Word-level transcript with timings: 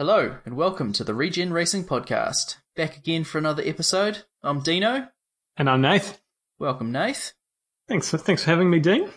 Hello, 0.00 0.38
and 0.46 0.56
welcome 0.56 0.94
to 0.94 1.04
the 1.04 1.12
Regen 1.12 1.52
Racing 1.52 1.84
Podcast. 1.84 2.56
Back 2.74 2.96
again 2.96 3.22
for 3.22 3.36
another 3.36 3.62
episode. 3.66 4.22
I'm 4.42 4.60
Dino. 4.62 5.08
And 5.58 5.68
I'm 5.68 5.82
Nath. 5.82 6.22
Welcome, 6.58 6.90
Nath. 6.90 7.34
Thanks 7.86 8.08
for, 8.08 8.16
thanks 8.16 8.44
for 8.44 8.48
having 8.48 8.70
me, 8.70 8.78
Dean. 8.80 9.10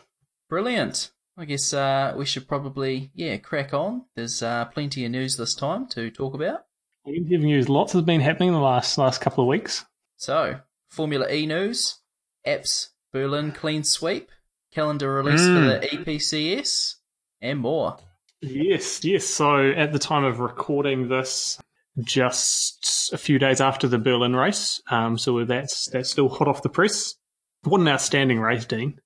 Brilliant. 0.50 1.12
I 1.38 1.46
guess 1.46 1.74
uh, 1.74 2.14
we 2.18 2.26
should 2.26 2.50
probably, 2.50 3.12
yeah, 3.16 3.38
crack 3.38 3.74
on. 3.74 4.08
There's 4.18 4.44
uh, 4.44 4.66
plenty 4.66 5.06
of 5.06 5.12
news 5.12 5.38
this 5.38 5.56
time 5.56 5.88
to 5.92 6.12
talk 6.12 6.34
about. 6.34 6.66
Plenty 7.06 7.34
of 7.36 7.42
news. 7.44 7.70
Lots 7.70 7.94
has 7.94 8.02
been 8.02 8.20
happening 8.20 8.50
in 8.50 8.54
the 8.56 8.60
last 8.60 8.98
last 8.98 9.22
couple 9.22 9.46
of 9.46 9.48
weeks. 9.48 9.86
So, 10.18 10.60
Formula 10.90 11.32
E 11.32 11.46
news, 11.46 12.00
Abt's 12.46 12.90
Berlin 13.14 13.54
clean 13.54 13.86
sweep, 13.86 14.30
calendar 14.74 15.14
release 15.14 15.40
Mm. 15.44 15.56
for 15.56 15.80
the 15.80 15.96
EPCS, 15.96 16.96
and 17.40 17.60
more. 17.60 18.00
Yes, 18.44 19.04
yes. 19.06 19.26
So 19.26 19.72
at 19.72 19.94
the 19.94 20.00
time 20.00 20.26
of 20.26 20.40
recording 20.40 21.08
this, 21.08 21.60
just 22.02 23.12
a 23.14 23.18
few 23.18 23.40
days 23.40 23.62
after 23.62 23.88
the 23.88 23.98
Berlin 23.98 24.36
race, 24.36 24.82
um, 24.90 25.18
so 25.18 25.46
that's 25.46 25.90
that's 25.92 26.10
still 26.10 26.30
hot 26.30 26.48
off 26.48 26.62
the 26.62 26.70
press. 26.70 27.16
What 27.64 27.80
an 27.82 27.88
outstanding 27.88 28.40
race, 28.40 28.66
Dean. 28.66 29.00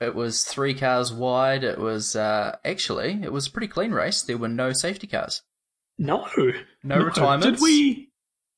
It 0.00 0.14
was 0.14 0.44
three 0.44 0.74
cars 0.74 1.12
wide. 1.12 1.62
It 1.62 1.78
was 1.78 2.16
uh, 2.16 2.56
actually 2.64 3.20
it 3.22 3.32
was 3.32 3.46
a 3.46 3.50
pretty 3.50 3.68
clean 3.68 3.92
race. 3.92 4.22
There 4.22 4.38
were 4.38 4.48
no 4.48 4.72
safety 4.72 5.06
cars, 5.06 5.42
No, 5.98 6.26
no, 6.82 6.96
retirements. 6.98 7.46
Did 7.46 7.60
we? 7.60 8.10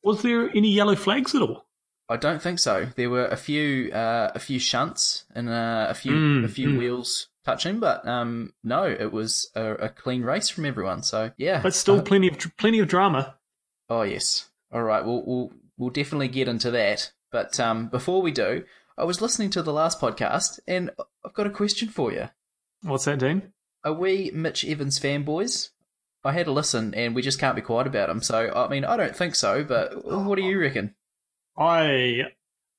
Was 0.03 0.23
there 0.23 0.49
any 0.57 0.73
yellow 0.73 0.97
flags 0.97 1.35
at 1.35 1.43
all? 1.43 1.67
I 2.09 2.17
don't 2.17 2.43
think 2.43 2.59
so. 2.59 2.87
There 2.97 3.11
were 3.11 3.27
a 3.27 3.37
few 3.37 3.93
uh, 3.93 4.33
a 4.35 4.39
few 4.39 4.59
shunts 4.59 5.25
and 5.35 5.49
uh, 5.49 5.87
a 5.91 5.95
few 5.95 6.13
Mm, 6.13 6.45
a 6.45 6.49
few 6.49 6.69
mm. 6.69 6.79
wheels 6.79 7.29
touching, 7.45 7.81
but 7.81 8.07
um, 8.07 8.53
no, 8.65 8.85
it 8.85 9.13
was 9.13 9.51
a, 9.55 9.73
a 9.75 9.89
clean 9.89 10.23
race 10.23 10.49
from 10.49 10.65
everyone. 10.65 11.03
So 11.03 11.33
yeah, 11.37 11.61
But 11.63 11.75
still, 11.75 11.99
Uh, 11.99 12.03
plenty 12.03 12.29
of 12.29 12.39
plenty 12.57 12.79
of 12.79 12.89
drama. 12.89 13.37
oh 13.89 14.03
yes. 14.03 14.49
All 14.73 14.83
right, 14.83 15.05
we'll 15.05 15.23
we'll 15.27 15.53
we'll 15.77 15.91
definitely 15.91 16.29
get 16.29 16.49
into 16.49 16.71
that. 16.71 17.13
But 17.31 17.59
um, 17.61 17.89
before 17.89 18.23
we 18.23 18.31
do, 18.31 18.65
I 18.97 19.05
was 19.05 19.21
listening 19.23 19.51
to 19.51 19.63
the 19.63 19.73
last 19.73 20.01
podcast, 20.01 20.61
and 20.67 20.91
I've 21.25 21.35
got 21.35 21.47
a 21.47 21.51
question 21.51 21.89
for 21.89 22.13
you. 22.13 22.29
What's 22.83 23.05
that, 23.07 23.19
Dean? 23.19 23.53
Are 23.85 23.93
we 23.93 24.31
Mitch 24.33 24.65
Evans 24.65 24.99
fanboys? 25.01 25.71
I 26.25 26.33
had 26.33 26.47
a 26.47 26.53
listen, 26.53 26.95
and 26.95 27.15
we 27.15 27.23
just 27.23 27.39
can't 27.41 27.57
be 27.57 27.63
quiet 27.63 27.87
about 27.87 28.09
him. 28.11 28.23
So 28.23 28.53
I 28.55 28.69
mean, 28.69 28.85
I 28.85 28.97
don't 28.97 29.17
think 29.17 29.35
so. 29.35 29.65
But 29.65 30.05
what 30.05 30.37
do 30.37 30.43
you 30.43 30.59
reckon? 30.61 30.95
I 31.57 32.23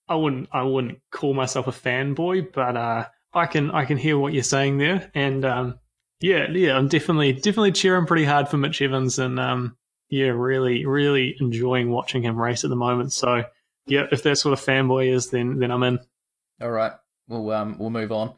I 0.07 0.15
wouldn't 0.15 0.49
I 0.51 0.63
wouldn't 0.63 0.99
call 1.11 1.33
myself 1.33 1.67
a 1.67 1.71
fanboy, 1.71 2.53
but 2.53 2.75
uh, 2.77 3.05
I 3.33 3.45
can 3.47 3.71
I 3.71 3.85
can 3.85 3.97
hear 3.97 4.17
what 4.17 4.33
you're 4.33 4.43
saying 4.43 4.77
there, 4.77 5.11
and 5.15 5.43
um, 5.45 5.79
yeah, 6.19 6.49
yeah, 6.51 6.75
I'm 6.77 6.87
definitely 6.87 7.33
definitely 7.33 7.71
cheering 7.71 8.05
pretty 8.05 8.25
hard 8.25 8.47
for 8.49 8.57
Mitch 8.57 8.81
Evans, 8.81 9.19
and 9.19 9.39
um, 9.39 9.77
yeah, 10.09 10.27
really 10.27 10.85
really 10.85 11.35
enjoying 11.39 11.89
watching 11.89 12.23
him 12.23 12.39
race 12.39 12.63
at 12.63 12.69
the 12.69 12.75
moment. 12.75 13.13
So 13.13 13.43
yeah, 13.87 14.05
if 14.11 14.23
that's 14.23 14.45
what 14.45 14.53
a 14.53 14.61
fanboy 14.61 15.13
is, 15.13 15.29
then 15.29 15.59
then 15.59 15.71
I'm 15.71 15.83
in. 15.83 15.99
All 16.61 16.71
right, 16.71 16.93
we'll 17.27 17.49
um 17.51 17.77
we'll 17.79 17.89
move 17.89 18.11
on. 18.11 18.35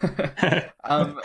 um, 0.84 1.20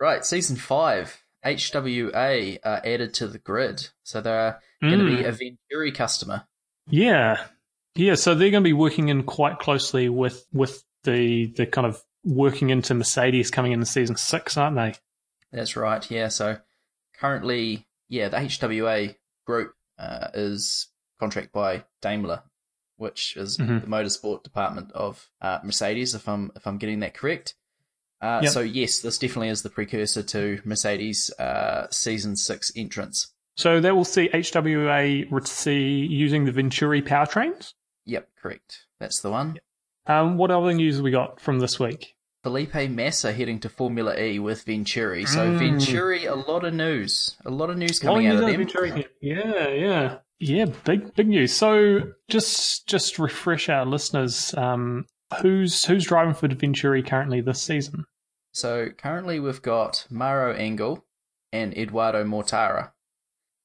right, 0.00 0.24
season 0.24 0.56
five, 0.56 1.16
HWA 1.44 2.58
are 2.64 2.80
added 2.84 3.14
to 3.14 3.26
the 3.26 3.38
grid, 3.38 3.88
so 4.02 4.20
they're 4.20 4.60
going 4.82 4.98
to 4.98 5.04
be 5.04 5.22
Mm. 5.22 5.28
a 5.28 5.32
Venturi 5.32 5.92
customer. 5.92 6.44
Yeah, 6.90 7.44
yeah. 7.94 8.14
So 8.14 8.34
they're 8.34 8.50
going 8.50 8.62
to 8.62 8.68
be 8.68 8.72
working 8.74 9.08
in 9.08 9.24
quite 9.24 9.58
closely 9.58 10.08
with 10.08 10.44
with 10.52 10.84
the 11.04 11.46
the 11.56 11.66
kind 11.66 11.86
of 11.86 12.02
working 12.24 12.70
into 12.70 12.94
Mercedes 12.94 13.50
coming 13.50 13.72
into 13.72 13.86
season 13.86 14.16
six, 14.16 14.56
aren't 14.56 14.76
they? 14.76 14.94
That's 15.52 15.76
right. 15.76 16.08
Yeah. 16.10 16.28
So 16.28 16.58
currently, 17.18 17.86
yeah, 18.08 18.28
the 18.28 18.36
HWA 18.38 19.14
group 19.46 19.74
uh, 19.98 20.28
is 20.34 20.88
contract 21.18 21.52
by 21.52 21.84
Daimler, 22.02 22.42
which 22.96 23.36
is 23.36 23.58
Mhm. 23.58 23.80
the 23.82 23.86
motorsport 23.86 24.42
department 24.44 24.92
of 24.92 25.28
uh, 25.40 25.58
Mercedes. 25.64 26.14
If 26.14 26.28
I'm 26.28 26.52
if 26.54 26.66
I'm 26.66 26.78
getting 26.78 27.00
that 27.00 27.14
correct. 27.14 27.54
Uh, 28.20 28.40
Yep. 28.42 28.52
So 28.52 28.60
yes, 28.60 28.98
this 28.98 29.16
definitely 29.18 29.48
is 29.48 29.62
the 29.62 29.70
precursor 29.70 30.22
to 30.24 30.60
Mercedes' 30.64 31.30
uh, 31.38 31.86
season 31.90 32.36
six 32.36 32.72
entrance. 32.76 33.32
So 33.56 33.80
that 33.80 33.94
will 33.96 34.04
see 34.04 34.28
HWA 34.28 35.24
see 35.48 36.06
using 36.06 36.44
the 36.44 36.52
Venturi 36.52 37.02
powertrains. 37.02 37.74
Yep, 38.06 38.28
correct. 38.40 38.86
That's 39.00 39.20
the 39.20 39.30
one. 39.30 39.58
Um, 40.08 40.36
what 40.38 40.50
other 40.50 40.72
news 40.72 40.96
have 40.96 41.04
we 41.04 41.10
got 41.10 41.40
from 41.40 41.58
this 41.60 41.78
week? 41.78 42.14
Felipe 42.42 42.74
Massa 42.90 43.32
heading 43.32 43.60
to 43.60 43.68
Formula 43.68 44.16
E 44.18 44.38
with 44.38 44.64
Venturi. 44.64 45.26
So 45.26 45.46
Mm. 45.50 45.58
Venturi, 45.58 46.24
a 46.24 46.34
lot 46.34 46.64
of 46.64 46.72
news, 46.72 47.36
a 47.44 47.50
lot 47.50 47.68
of 47.68 47.76
news 47.76 47.98
coming 47.98 48.26
out 48.26 48.32
news 48.34 48.40
of 48.40 48.46
them. 48.46 48.56
Venturi. 48.56 49.06
Yeah, 49.20 49.68
yeah, 49.68 50.18
yeah. 50.38 50.64
Big, 50.84 51.14
big 51.14 51.28
news. 51.28 51.52
So 51.52 52.12
just, 52.28 52.86
just 52.88 53.18
refresh 53.18 53.68
our 53.68 53.84
listeners. 53.84 54.54
Um, 54.56 55.04
who's 55.42 55.84
who's 55.84 56.06
driving 56.06 56.32
for 56.34 56.48
Venturi 56.48 57.02
currently 57.02 57.40
this 57.42 57.60
season? 57.60 58.04
So 58.52 58.88
currently 58.96 59.40
we've 59.40 59.60
got 59.60 60.06
Maro 60.08 60.54
Engel 60.54 61.04
and 61.52 61.76
Eduardo 61.76 62.24
Mortara. 62.24 62.92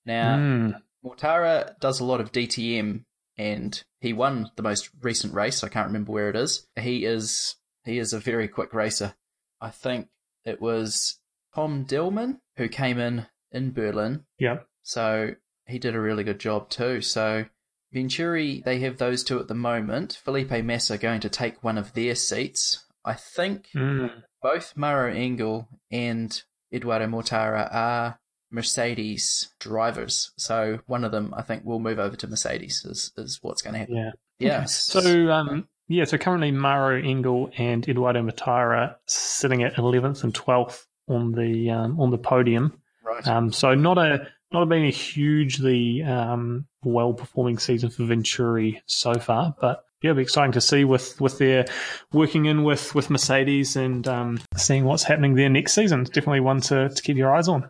Now 0.05 0.35
Mm, 0.37 0.81
Mortara 1.05 1.79
does 1.79 1.99
a 1.99 2.05
lot 2.05 2.19
of 2.21 2.31
DTM, 2.33 3.05
and 3.37 3.83
he 4.01 4.13
won 4.13 4.51
the 4.55 4.63
most 4.63 4.89
recent 5.01 5.33
race. 5.33 5.63
I 5.63 5.69
can't 5.69 5.87
remember 5.87 6.11
where 6.11 6.29
it 6.29 6.35
is. 6.35 6.67
He 6.79 7.05
is 7.05 7.55
he 7.85 7.97
is 7.99 8.13
a 8.13 8.19
very 8.19 8.47
quick 8.47 8.73
racer. 8.73 9.15
I 9.61 9.69
think 9.69 10.07
it 10.45 10.61
was 10.61 11.19
Tom 11.55 11.85
Dillmann 11.85 12.39
who 12.57 12.67
came 12.67 12.99
in 12.99 13.27
in 13.51 13.71
Berlin 13.71 14.25
yeah. 14.39 14.59
So 14.81 15.35
he 15.67 15.79
did 15.79 15.95
a 15.95 15.99
really 16.01 16.23
good 16.23 16.39
job 16.39 16.69
too. 16.69 17.01
So 17.01 17.45
Venturi, 17.91 18.61
they 18.65 18.79
have 18.79 18.97
those 18.97 19.23
two 19.23 19.39
at 19.39 19.47
the 19.47 19.53
moment. 19.53 20.19
Felipe 20.23 20.51
Massa 20.63 20.97
going 20.97 21.21
to 21.21 21.29
take 21.29 21.63
one 21.63 21.77
of 21.77 21.93
their 21.93 22.15
seats. 22.15 22.83
I 23.05 23.13
think 23.13 23.67
Mm. 23.75 24.23
both 24.41 24.75
Maro 24.75 25.13
Engel 25.13 25.67
and 25.91 26.41
Eduardo 26.73 27.05
Mortara 27.07 27.69
are 27.71 28.19
Mercedes 28.53 29.49
drivers. 29.59 30.31
So 30.37 30.79
one 30.85 31.03
of 31.03 31.11
them, 31.11 31.33
I 31.35 31.41
think, 31.41 31.65
will 31.65 31.79
move 31.79 31.99
over 31.99 32.15
to 32.15 32.27
Mercedes. 32.27 32.85
Is 32.85 33.11
is 33.17 33.39
what's 33.41 33.61
going 33.61 33.73
to 33.73 33.79
happen? 33.79 33.95
Yeah. 33.95 34.11
Yes. 34.39 34.75
So 34.75 35.31
um, 35.31 35.67
yeah. 35.87 36.05
So 36.05 36.17
currently, 36.17 36.51
Maro 36.51 37.01
Engel 37.01 37.49
and 37.57 37.87
Eduardo 37.87 38.21
Mortara 38.21 38.95
sitting 39.07 39.63
at 39.63 39.77
eleventh 39.77 40.23
and 40.23 40.33
twelfth 40.33 40.87
on 41.07 41.31
the 41.31 41.71
um, 41.71 41.99
on 41.99 42.11
the 42.11 42.17
podium. 42.17 42.79
right. 43.03 43.27
Um, 43.27 43.51
so 43.51 43.73
not 43.73 43.97
a 43.97 44.27
not 44.51 44.69
been 44.69 44.85
a 44.85 44.91
hugely 44.91 46.03
um, 46.03 46.67
well 46.83 47.13
performing 47.13 47.57
season 47.57 47.89
for 47.89 48.05
Venturi 48.05 48.81
so 48.85 49.15
far, 49.15 49.55
but 49.59 49.83
yeah, 50.03 50.11
it'll 50.11 50.17
be 50.17 50.23
exciting 50.23 50.51
to 50.51 50.61
see 50.61 50.83
with 50.83 51.19
with 51.19 51.39
their 51.39 51.65
working 52.11 52.45
in 52.45 52.63
with 52.63 52.93
with 52.93 53.09
Mercedes 53.09 53.75
and 53.75 54.07
um, 54.07 54.39
seeing 54.57 54.83
what's 54.83 55.03
happening 55.03 55.33
there 55.33 55.49
next 55.49 55.73
season. 55.73 56.01
It's 56.01 56.09
definitely 56.09 56.41
one 56.41 56.61
to, 56.61 56.89
to 56.89 57.01
keep 57.01 57.17
your 57.17 57.33
eyes 57.33 57.47
on. 57.47 57.69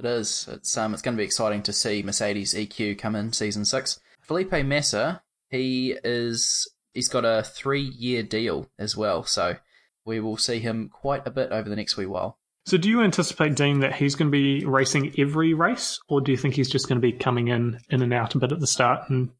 It 0.00 0.06
is. 0.08 0.48
It's 0.50 0.76
um. 0.78 0.94
It's 0.94 1.02
going 1.02 1.14
to 1.16 1.20
be 1.20 1.24
exciting 1.24 1.62
to 1.64 1.72
see 1.74 2.02
Mercedes 2.02 2.54
EQ 2.54 2.98
come 2.98 3.14
in 3.14 3.32
season 3.34 3.64
six. 3.66 4.00
Felipe 4.22 4.52
Massa, 4.64 5.22
he 5.50 5.94
is. 6.02 6.66
He's 6.94 7.08
got 7.08 7.24
a 7.24 7.42
three-year 7.42 8.22
deal 8.22 8.68
as 8.78 8.96
well, 8.96 9.24
so 9.24 9.56
we 10.04 10.18
will 10.20 10.36
see 10.36 10.58
him 10.58 10.88
quite 10.88 11.26
a 11.26 11.30
bit 11.30 11.52
over 11.52 11.68
the 11.68 11.76
next 11.76 11.96
wee 11.96 12.06
while. 12.06 12.38
So, 12.66 12.78
do 12.78 12.88
you 12.88 13.02
anticipate 13.02 13.56
Dean 13.56 13.80
that 13.80 13.94
he's 13.94 14.14
going 14.14 14.30
to 14.30 14.32
be 14.32 14.64
racing 14.64 15.12
every 15.18 15.52
race, 15.54 16.00
or 16.08 16.20
do 16.20 16.32
you 16.32 16.38
think 16.38 16.54
he's 16.54 16.70
just 16.70 16.88
going 16.88 17.00
to 17.00 17.06
be 17.06 17.12
coming 17.12 17.48
in 17.48 17.78
in 17.90 18.02
and 18.02 18.12
out 18.14 18.34
a 18.34 18.38
bit 18.38 18.52
at 18.52 18.60
the 18.60 18.66
start 18.66 19.10
and 19.10 19.30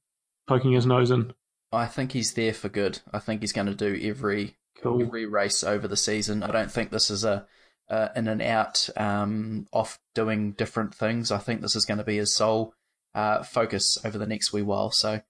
poking 0.47 0.73
his 0.73 0.87
nose 0.87 1.11
in? 1.11 1.33
I 1.73 1.87
think 1.87 2.13
he's 2.13 2.35
there 2.35 2.53
for 2.53 2.69
good. 2.69 3.01
I 3.13 3.19
think 3.19 3.41
he's 3.41 3.53
going 3.53 3.69
to 3.69 3.75
do 3.75 3.99
every 4.07 4.57
Cool. 4.83 5.03
every 5.03 5.27
race 5.27 5.63
over 5.65 5.87
the 5.89 5.97
season. 5.97 6.43
I 6.43 6.51
don't 6.51 6.71
think 6.71 6.91
this 6.91 7.11
is 7.11 7.25
a, 7.25 7.47
a 7.91 8.11
in 8.17 8.29
and 8.29 8.41
out 8.41 8.89
um, 8.97 9.67
off 9.73 9.99
doing 10.15 10.53
different 10.53 10.95
things. 10.95 11.31
I 11.31 11.39
think 11.39 11.61
this 11.61 11.77
is 11.77 11.85
going 11.85 11.99
to 11.99 12.05
be 12.05 12.17
his 12.17 12.35
sole 12.35 12.73
uh, 13.15 13.43
focus 13.43 13.99
over 14.05 14.17
the 14.17 14.27
next 14.27 14.53
wee 14.53 14.63
while. 14.63 14.91
So 14.91 15.21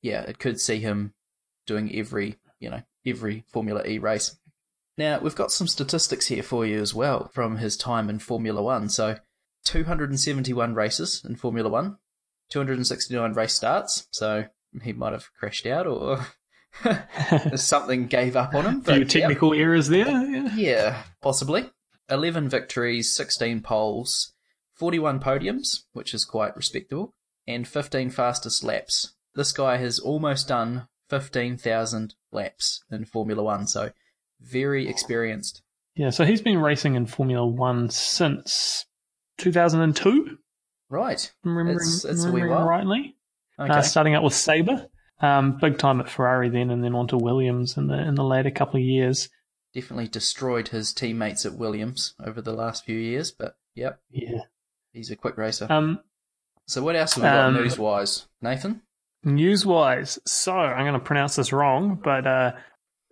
yeah, 0.00 0.22
it 0.22 0.38
could 0.38 0.60
see 0.60 0.78
him 0.80 1.12
doing 1.66 1.94
every 1.94 2.36
you 2.60 2.70
know 2.70 2.82
every 3.06 3.44
Formula 3.52 3.82
E 3.86 3.98
race. 3.98 4.36
Now 4.96 5.18
we've 5.18 5.34
got 5.34 5.50
some 5.52 5.66
statistics 5.66 6.28
here 6.28 6.42
for 6.42 6.64
you 6.64 6.80
as 6.80 6.94
well 6.94 7.28
from 7.34 7.56
his 7.58 7.76
time 7.76 8.08
in 8.08 8.18
Formula 8.20 8.62
One. 8.62 8.88
So 8.88 9.16
271 9.64 10.74
races 10.74 11.24
in 11.28 11.36
Formula 11.36 11.68
One, 11.68 11.96
269 12.50 13.32
race 13.32 13.54
starts. 13.54 14.06
So 14.12 14.44
he 14.82 14.92
might 14.92 15.12
have 15.12 15.30
crashed 15.38 15.66
out 15.66 15.86
or 15.86 16.26
something 17.56 18.06
gave 18.06 18.36
up 18.36 18.54
on 18.54 18.64
him. 18.66 18.80
A 18.80 18.82
few 18.82 19.04
But, 19.04 19.14
yeah. 19.14 19.20
technical 19.20 19.54
errors 19.54 19.88
there. 19.88 20.06
Yeah. 20.08 20.54
Yeah, 20.56 21.02
possibly. 21.22 21.70
11 22.10 22.48
victories, 22.48 23.12
16 23.14 23.60
poles, 23.62 24.32
41 24.74 25.20
podiums, 25.20 25.84
which 25.92 26.12
is 26.14 26.24
quite 26.24 26.56
respectable, 26.56 27.14
and 27.46 27.66
15 27.66 28.10
fastest 28.10 28.62
laps. 28.64 29.14
This 29.34 29.52
guy 29.52 29.76
has 29.78 29.98
almost 29.98 30.48
done 30.48 30.88
15,000 31.10 32.14
laps 32.32 32.82
in 32.90 33.04
Formula 33.04 33.42
One, 33.42 33.66
so 33.66 33.90
very 34.40 34.88
experienced. 34.88 35.62
Yeah, 35.96 36.10
so 36.10 36.24
he's 36.24 36.42
been 36.42 36.58
racing 36.58 36.94
in 36.96 37.06
Formula 37.06 37.46
One 37.46 37.88
since 37.90 38.84
2002. 39.38 40.38
Right. 40.88 41.32
Remembering, 41.44 41.76
It's- 41.76 42.04
it's 42.04 42.24
remembering 42.24 42.50
rightly. 42.52 43.16
Okay. 43.58 43.72
Uh, 43.72 43.82
starting 43.82 44.14
out 44.14 44.22
with 44.24 44.34
Sauber, 44.34 44.88
um, 45.20 45.58
big 45.60 45.78
time 45.78 46.00
at 46.00 46.08
Ferrari 46.08 46.48
then, 46.48 46.70
and 46.70 46.82
then 46.82 46.94
on 46.94 47.06
to 47.08 47.16
Williams 47.16 47.76
in 47.76 47.86
the 47.86 47.96
in 47.98 48.14
the 48.16 48.24
later 48.24 48.50
couple 48.50 48.76
of 48.80 48.84
years. 48.84 49.28
Definitely 49.74 50.08
destroyed 50.08 50.68
his 50.68 50.92
teammates 50.92 51.44
at 51.44 51.54
Williams 51.54 52.14
over 52.24 52.40
the 52.40 52.52
last 52.52 52.84
few 52.84 52.96
years, 52.96 53.32
but 53.32 53.56
yep, 53.74 54.00
Yeah. 54.10 54.42
he's 54.92 55.10
a 55.10 55.16
quick 55.16 55.36
racer. 55.36 55.66
Um, 55.68 56.00
so 56.66 56.82
what 56.82 56.96
else 56.96 57.14
have 57.14 57.24
we 57.24 57.28
got 57.28 57.46
um, 57.46 57.54
news 57.54 57.78
wise, 57.78 58.26
Nathan? 58.40 58.82
News 59.24 59.66
wise, 59.66 60.18
so 60.26 60.54
I'm 60.54 60.84
going 60.84 60.92
to 60.94 61.04
pronounce 61.04 61.36
this 61.36 61.52
wrong, 61.52 61.98
but 62.02 62.26
uh, 62.26 62.52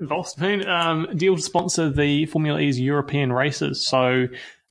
Volkswagen 0.01 0.67
um, 0.69 1.09
deal 1.17 1.37
to 1.37 1.43
sponsor 1.43 1.91
the 1.91 2.27
Formula 2.27 2.61
E's 2.61 2.79
European 2.79 3.33
races. 3.33 3.87
So, 3.87 4.29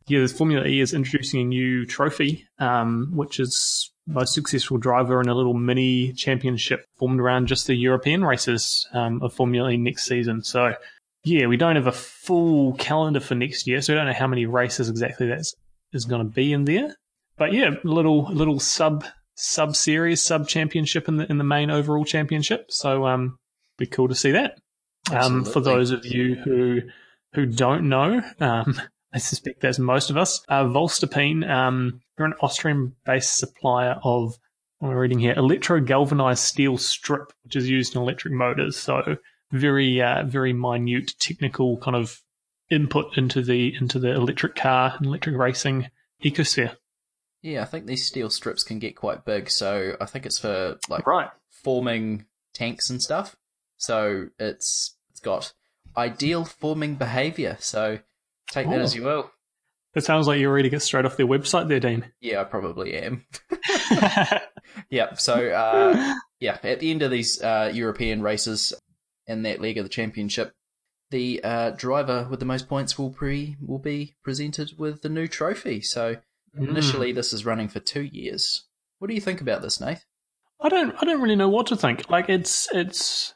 yeah, 0.07 0.21
the 0.21 0.27
Formula 0.27 0.65
E 0.65 0.79
is 0.79 0.93
introducing 0.93 1.41
a 1.41 1.45
new 1.45 1.85
trophy, 1.85 2.47
um, 2.59 3.11
which 3.13 3.39
is 3.39 3.91
most 4.07 4.33
successful 4.33 4.77
driver 4.77 5.21
in 5.21 5.29
a 5.29 5.35
little 5.35 5.53
mini 5.53 6.11
championship 6.13 6.85
formed 6.97 7.19
around 7.19 7.47
just 7.47 7.67
the 7.67 7.75
European 7.75 8.23
races 8.23 8.87
um, 8.93 9.21
of 9.21 9.33
Formula 9.33 9.69
E 9.71 9.77
next 9.77 10.05
season. 10.05 10.43
So, 10.43 10.73
yeah, 11.23 11.47
we 11.47 11.57
don't 11.57 11.75
have 11.75 11.87
a 11.87 11.91
full 11.91 12.73
calendar 12.73 13.19
for 13.19 13.35
next 13.35 13.67
year, 13.67 13.81
so 13.81 13.93
we 13.93 13.97
don't 13.97 14.07
know 14.07 14.13
how 14.13 14.27
many 14.27 14.45
races 14.45 14.89
exactly 14.89 15.27
that's 15.27 15.53
is 15.93 16.05
going 16.05 16.25
to 16.25 16.33
be 16.33 16.53
in 16.53 16.65
there. 16.65 16.95
But 17.37 17.53
yeah, 17.53 17.71
little 17.83 18.25
little 18.31 18.59
sub 18.59 19.05
sub 19.35 19.75
series, 19.75 20.21
sub 20.21 20.47
championship 20.47 21.07
in 21.07 21.17
the 21.17 21.29
in 21.29 21.37
the 21.37 21.43
main 21.43 21.69
overall 21.69 22.05
championship. 22.05 22.71
So 22.71 23.05
um, 23.05 23.37
be 23.77 23.85
cool 23.85 24.07
to 24.07 24.15
see 24.15 24.31
that. 24.31 24.59
Um, 25.11 25.43
for 25.45 25.59
those 25.59 25.91
of 25.91 26.05
you 26.05 26.35
who 26.35 26.81
who 27.33 27.45
don't 27.45 27.89
know, 27.89 28.21
um, 28.39 28.81
I 29.13 29.17
suspect 29.17 29.61
that's 29.61 29.79
most 29.79 30.09
of 30.09 30.17
us. 30.17 30.43
Uh, 30.47 30.63
voestalpine, 30.63 31.47
um, 31.49 32.01
they're 32.15 32.25
an 32.25 32.33
Austrian-based 32.41 33.37
supplier 33.37 33.99
of 34.03 34.37
what 34.79 34.89
am 34.89 34.95
I 34.95 34.97
reading 34.97 35.19
here? 35.19 35.33
Electro 35.33 35.81
galvanized 35.81 36.43
steel 36.43 36.77
strip, 36.77 37.33
which 37.43 37.55
is 37.55 37.69
used 37.69 37.95
in 37.95 38.01
electric 38.01 38.33
motors. 38.33 38.77
So 38.77 39.17
very 39.51 40.01
uh, 40.01 40.23
very 40.23 40.53
minute 40.53 41.13
technical 41.19 41.77
kind 41.77 41.95
of 41.95 42.19
input 42.69 43.17
into 43.17 43.41
the 43.41 43.75
into 43.79 43.99
the 43.99 44.11
electric 44.13 44.55
car 44.55 44.93
and 44.97 45.05
electric 45.07 45.35
racing 45.37 45.89
ecosphere. 46.23 46.75
Yeah, 47.41 47.61
I 47.63 47.65
think 47.65 47.87
these 47.87 48.05
steel 48.05 48.29
strips 48.29 48.63
can 48.63 48.79
get 48.79 48.95
quite 48.95 49.25
big, 49.25 49.49
so 49.49 49.95
I 49.99 50.05
think 50.05 50.25
it's 50.25 50.37
for 50.39 50.77
like 50.89 51.05
Right. 51.07 51.29
forming 51.63 52.25
tanks 52.53 52.89
and 52.89 53.01
stuff. 53.01 53.35
So 53.77 54.27
it's 54.39 54.95
it's 55.09 55.19
got 55.19 55.53
ideal 55.97 56.45
forming 56.45 56.95
behavior. 56.95 57.57
So 57.59 57.99
take 58.51 58.69
that 58.69 58.79
as 58.79 58.95
you 58.95 59.03
will. 59.03 59.31
That 59.93 60.05
sounds 60.05 60.25
like 60.25 60.39
you're 60.39 60.53
reading 60.53 60.73
it 60.73 60.79
straight 60.81 61.05
off 61.05 61.17
their 61.17 61.27
website 61.27 61.67
there, 61.67 61.79
Dean. 61.81 62.05
Yeah, 62.21 62.41
I 62.41 62.43
probably 62.45 62.93
am. 62.95 63.25
Yep. 64.89 65.19
So 65.19 65.33
uh, 65.49 66.13
yeah, 66.39 66.57
at 66.63 66.79
the 66.79 66.91
end 66.91 67.01
of 67.01 67.11
these 67.11 67.41
uh, 67.41 67.71
European 67.73 68.21
races 68.21 68.73
in 69.27 69.43
that 69.43 69.61
leg 69.61 69.77
of 69.77 69.85
the 69.85 69.89
championship, 69.89 70.53
the 71.09 71.41
uh, 71.43 71.71
driver 71.71 72.27
with 72.29 72.39
the 72.39 72.45
most 72.45 72.67
points 72.69 72.97
will 72.97 73.09
pre 73.11 73.55
will 73.65 73.79
be 73.79 74.15
presented 74.23 74.77
with 74.77 75.01
the 75.01 75.09
new 75.09 75.27
trophy. 75.27 75.81
So 75.81 76.17
Hmm. 76.55 76.67
initially, 76.67 77.13
this 77.13 77.31
is 77.31 77.45
running 77.45 77.69
for 77.69 77.79
two 77.79 78.01
years. 78.01 78.65
What 78.99 79.07
do 79.07 79.13
you 79.13 79.21
think 79.21 79.39
about 79.39 79.61
this, 79.61 79.79
Nate? 79.79 80.05
I 80.59 80.67
don't 80.69 80.93
I 81.01 81.05
don't 81.05 81.21
really 81.21 81.35
know 81.37 81.49
what 81.49 81.67
to 81.67 81.77
think. 81.77 82.09
Like 82.09 82.29
it's 82.29 82.67
it's 82.73 83.33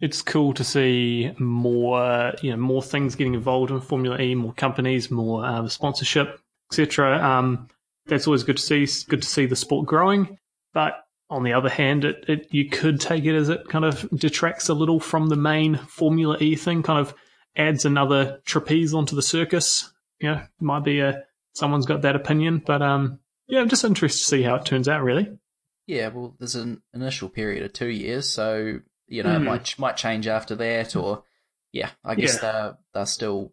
it's 0.00 0.22
cool 0.22 0.52
to 0.54 0.62
see 0.64 1.32
more 1.38 2.32
you 2.40 2.50
know 2.52 2.56
more 2.56 2.82
things 2.82 3.14
getting 3.16 3.34
involved 3.34 3.70
in 3.72 3.80
Formula 3.80 4.18
E, 4.20 4.34
more 4.34 4.52
companies, 4.52 5.10
more 5.10 5.44
um, 5.44 5.68
sponsorship, 5.68 6.38
etc. 6.70 7.20
Um, 7.22 7.68
that's 8.06 8.26
always 8.26 8.42
good 8.44 8.56
to 8.58 8.62
see. 8.62 8.84
It's 8.84 9.02
good 9.04 9.22
to 9.22 9.28
see 9.28 9.46
the 9.46 9.56
sport 9.56 9.86
growing. 9.86 10.38
But 10.72 11.04
on 11.32 11.42
the 11.42 11.52
other 11.54 11.68
hand, 11.68 12.04
it, 12.04 12.24
it 12.28 12.48
you 12.50 12.68
could 12.68 13.00
take 13.00 13.24
it 13.24 13.34
as 13.34 13.48
it 13.48 13.68
kind 13.68 13.84
of 13.84 14.08
detracts 14.10 14.68
a 14.68 14.74
little 14.74 15.00
from 15.00 15.28
the 15.28 15.36
main 15.36 15.76
Formula 15.76 16.36
E 16.40 16.54
thing. 16.56 16.82
Kind 16.82 17.00
of 17.00 17.14
adds 17.56 17.84
another 17.84 18.40
trapeze 18.44 18.94
onto 18.94 19.16
the 19.16 19.22
circus. 19.22 19.92
You 20.20 20.30
know, 20.32 20.42
might 20.60 20.84
be 20.84 21.00
a 21.00 21.24
someone's 21.54 21.86
got 21.86 22.02
that 22.02 22.16
opinion, 22.16 22.62
but 22.64 22.82
um, 22.82 23.18
yeah, 23.48 23.60
I'm 23.60 23.68
just 23.68 23.84
interested 23.84 24.18
to 24.20 24.24
see 24.24 24.42
how 24.42 24.54
it 24.56 24.64
turns 24.66 24.88
out. 24.88 25.02
Really. 25.02 25.38
Yeah, 25.86 26.08
well, 26.08 26.36
there's 26.38 26.54
an 26.54 26.80
initial 26.94 27.28
period 27.28 27.64
of 27.64 27.72
two 27.72 27.88
years, 27.88 28.28
so 28.28 28.78
you 29.08 29.22
know 29.22 29.30
Hmm. 29.36 29.42
it 29.42 29.50
might 29.50 29.78
might 29.78 29.96
change 29.96 30.26
after 30.28 30.54
that, 30.56 30.94
or 30.94 31.24
yeah, 31.72 31.90
I 32.04 32.14
guess 32.14 32.34
Yeah. 32.36 32.40
they're 32.52 32.78
they're 32.94 33.06
still 33.06 33.52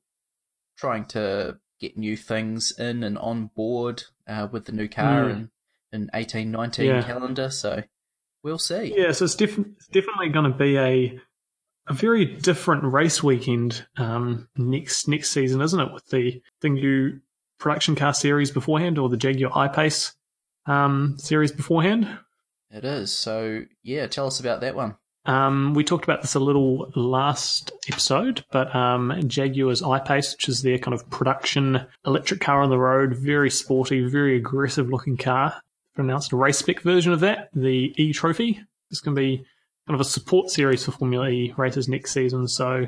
trying 0.78 1.06
to 1.06 1.58
get 1.80 1.98
new 1.98 2.16
things 2.18 2.72
in 2.78 3.04
and 3.04 3.18
on 3.18 3.48
board 3.56 4.04
uh, 4.28 4.48
with 4.52 4.66
the 4.66 4.72
new 4.74 4.88
car 4.88 5.24
Hmm. 5.26 5.32
and 5.32 5.50
in 5.92 6.10
eighteen 6.14 6.52
nineteen 6.52 6.88
Yeah. 6.88 7.02
calendar. 7.04 7.50
So 7.50 7.84
we'll 8.44 8.60
see. 8.60 8.94
Yeah, 8.96 9.12
so 9.12 9.26
it's, 9.26 9.36
def- 9.36 9.58
it's 9.58 9.88
definitely 9.88 10.30
going 10.30 10.52
to 10.52 10.58
be 10.58 10.78
a 10.78 11.20
a 11.88 11.94
very 11.94 12.26
different 12.26 12.84
race 12.84 13.24
weekend 13.24 13.86
um, 13.98 14.48
next 14.56 15.08
next 15.08 15.32
season, 15.32 15.62
isn't 15.62 15.80
it? 15.80 15.92
With 15.94 16.08
the 16.08 16.42
the 16.62 16.70
new 16.70 17.20
production 17.60 17.96
car 17.96 18.14
series 18.14 18.52
beforehand, 18.52 18.98
or 18.98 19.10
the 19.10 19.18
Jaguar 19.18 19.52
I-Pace 19.58 20.14
um, 20.66 21.16
series 21.18 21.52
beforehand. 21.52 22.08
It 22.72 22.86
is. 22.86 23.12
So 23.12 23.64
yeah, 23.84 24.08
tell 24.08 24.28
us 24.28 24.40
about 24.40 24.62
that 24.62 24.76
one. 24.76 24.96
Um, 25.26 25.74
we 25.74 25.84
talked 25.84 26.06
about 26.06 26.22
this 26.22 26.36
a 26.36 26.40
little 26.40 26.92
last 26.96 27.72
episode, 27.90 28.46
but 28.52 28.74
um, 28.74 29.14
Jaguar's 29.28 29.84
I-Pace, 29.84 30.34
which 30.34 30.48
is 30.48 30.62
their 30.62 30.78
kind 30.78 30.94
of 30.94 31.10
production 31.10 31.86
electric 32.06 32.40
car 32.40 32.62
on 32.64 32.70
the 32.70 32.80
road, 32.80 33.16
very 33.16 33.50
sporty, 33.52 34.08
very 34.08 34.38
aggressive 34.38 34.90
looking 34.90 35.18
car. 35.18 35.62
Announced 36.04 36.32
a 36.32 36.36
race 36.38 36.58
spec 36.58 36.82
version 36.82 37.12
of 37.14 37.20
that, 37.22 37.50
the 37.54 37.94
E 37.98 38.14
Trophy. 38.14 38.62
It's 38.92 39.02
going 39.02 39.16
to 39.16 39.20
be 39.22 39.38
kind 39.88 39.96
of 39.96 40.02
a 40.02 40.06
support 40.10 40.50
series 40.50 40.84
for 40.86 40.92
Formula 40.92 41.28
E 41.28 41.54
races 41.58 41.88
next 41.88 42.12
season. 42.12 42.48
So 42.48 42.88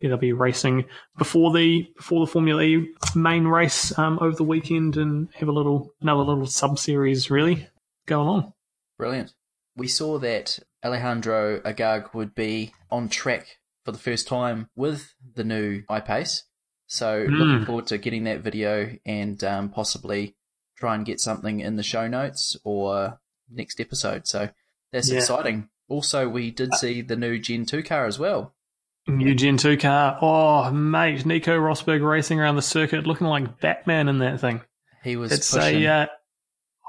yeah, 0.00 0.08
they'll 0.08 0.16
be 0.16 0.32
racing 0.32 0.84
before 1.16 1.52
the 1.52 1.86
before 1.96 2.24
the 2.26 2.30
Formula 2.30 2.62
E 2.62 2.88
main 3.14 3.46
race 3.46 3.96
um, 3.98 4.18
over 4.20 4.36
the 4.36 4.44
weekend, 4.44 4.96
and 4.96 5.28
have 5.34 5.48
a 5.48 5.52
little 5.52 5.92
another 6.00 6.22
little 6.22 6.46
sub 6.46 6.78
series 6.78 7.30
really 7.30 7.68
going 8.06 8.28
on. 8.28 8.52
Brilliant. 8.98 9.32
We 9.76 9.88
saw 9.88 10.18
that 10.18 10.58
Alejandro 10.84 11.60
Agag 11.64 12.10
would 12.14 12.34
be 12.34 12.72
on 12.90 13.08
track 13.08 13.58
for 13.84 13.92
the 13.92 13.98
first 13.98 14.28
time 14.28 14.68
with 14.76 15.14
the 15.34 15.44
new 15.44 15.82
iPace. 15.90 16.42
So 16.86 17.24
Mm. 17.26 17.38
looking 17.38 17.64
forward 17.64 17.86
to 17.86 17.98
getting 17.98 18.24
that 18.24 18.40
video 18.40 18.90
and 19.06 19.42
um, 19.44 19.70
possibly 19.70 20.36
try 20.82 20.96
and 20.96 21.06
get 21.06 21.20
something 21.20 21.60
in 21.60 21.76
the 21.76 21.82
show 21.84 22.08
notes 22.08 22.56
or 22.64 23.20
next 23.48 23.78
episode. 23.80 24.26
So 24.26 24.48
that's 24.90 25.08
Yeah. 25.08 25.18
exciting. 25.18 25.68
Also, 25.88 26.28
we 26.28 26.50
did 26.50 26.74
see 26.74 27.02
the 27.02 27.14
new 27.14 27.38
Gen 27.38 27.66
2 27.66 27.84
car 27.84 28.06
as 28.06 28.18
well. 28.18 28.52
New 29.06 29.34
Gen 29.36 29.56
2 29.58 29.76
car. 29.76 30.18
Oh, 30.20 30.72
mate, 30.72 31.24
Nico 31.24 31.56
Rosberg 31.56 32.02
racing 32.08 32.40
around 32.40 32.56
the 32.56 32.62
circuit 32.62 33.06
looking 33.06 33.28
like 33.28 33.60
Batman 33.60 34.08
in 34.08 34.18
that 34.18 34.40
thing. 34.40 34.60
He 35.04 35.14
was 35.14 35.30
It's 35.30 35.54
pushing. 35.54 35.84
a. 35.84 35.86
Uh, 36.02 36.06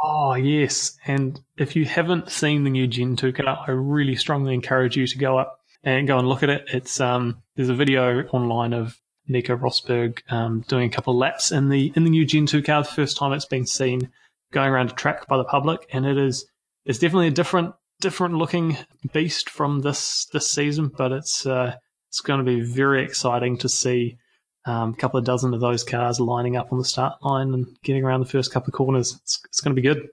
oh, 0.04 0.34
yes. 0.34 0.98
And 1.06 1.40
if 1.58 1.76
you 1.76 1.86
haven't 1.86 2.30
seen 2.32 2.64
the 2.64 2.70
new 2.72 2.88
Gen 2.88 3.16
2 3.16 3.32
car, 3.34 3.64
I 3.68 3.72
really 3.72 4.16
strongly 4.16 4.56
encourage 4.56 4.98
you 4.98 5.06
to 5.06 5.18
go 5.20 5.38
up 5.38 5.60
and 5.84 6.08
go 6.08 6.18
and 6.18 6.28
look 6.28 6.42
at 6.42 6.50
it. 6.50 6.66
It's 6.74 7.00
um, 7.00 7.44
There's 7.56 7.70
a 7.70 7.76
video 7.76 8.24
online 8.30 8.74
of 8.74 8.98
Nico 9.28 9.56
Rosberg 9.56 10.20
um, 10.32 10.62
doing 10.68 10.90
a 10.90 10.94
couple 10.94 11.14
of 11.14 11.18
laps 11.20 11.52
in 11.52 11.70
the 11.70 11.92
in 11.96 12.04
the 12.04 12.10
new 12.10 12.26
Gen 12.26 12.46
2 12.46 12.62
car, 12.64 12.84
the 12.84 12.90
first 12.90 13.18
time 13.18 13.34
it's 13.34 13.46
been 13.46 13.66
seen 13.66 14.10
going 14.52 14.70
around 14.70 14.92
a 14.92 14.94
track 14.94 15.28
by 15.28 15.38
the 15.38 15.44
public. 15.44 15.88
And 15.92 16.06
it 16.06 16.18
is 16.18 16.46
it's 16.86 17.00
definitely 17.00 17.28
a 17.28 17.32
different 17.32 17.74
different 18.02 18.36
looking 18.36 18.78
beast 19.14 19.50
from 19.50 19.80
this 19.80 20.26
this 20.34 20.50
season, 20.52 20.92
but 20.96 21.12
it's 21.12 21.46
uh, 21.46 21.76
it's 22.10 22.22
going 22.22 22.40
to 22.40 22.46
be 22.46 22.62
very 22.62 23.04
exciting 23.04 23.58
to 23.60 23.70
see 23.70 24.18
um, 24.66 24.92
a 24.94 24.96
couple 24.96 25.18
of 25.20 25.26
dozen 25.26 25.54
of 25.54 25.62
those 25.62 25.84
cars 25.84 26.20
lining 26.20 26.56
up 26.56 26.72
on 26.72 26.78
the 26.78 26.86
start 26.86 27.14
line 27.22 27.54
and 27.54 27.66
getting 27.84 28.04
around 28.04 28.20
the 28.20 28.26
first 28.30 28.52
couple 28.52 28.70
of 28.70 28.74
corners. 28.74 29.14
It's, 29.22 29.40
it's 29.46 29.60
going 29.62 29.76
to 29.76 29.82
be 29.82 29.88
good. 29.88 30.08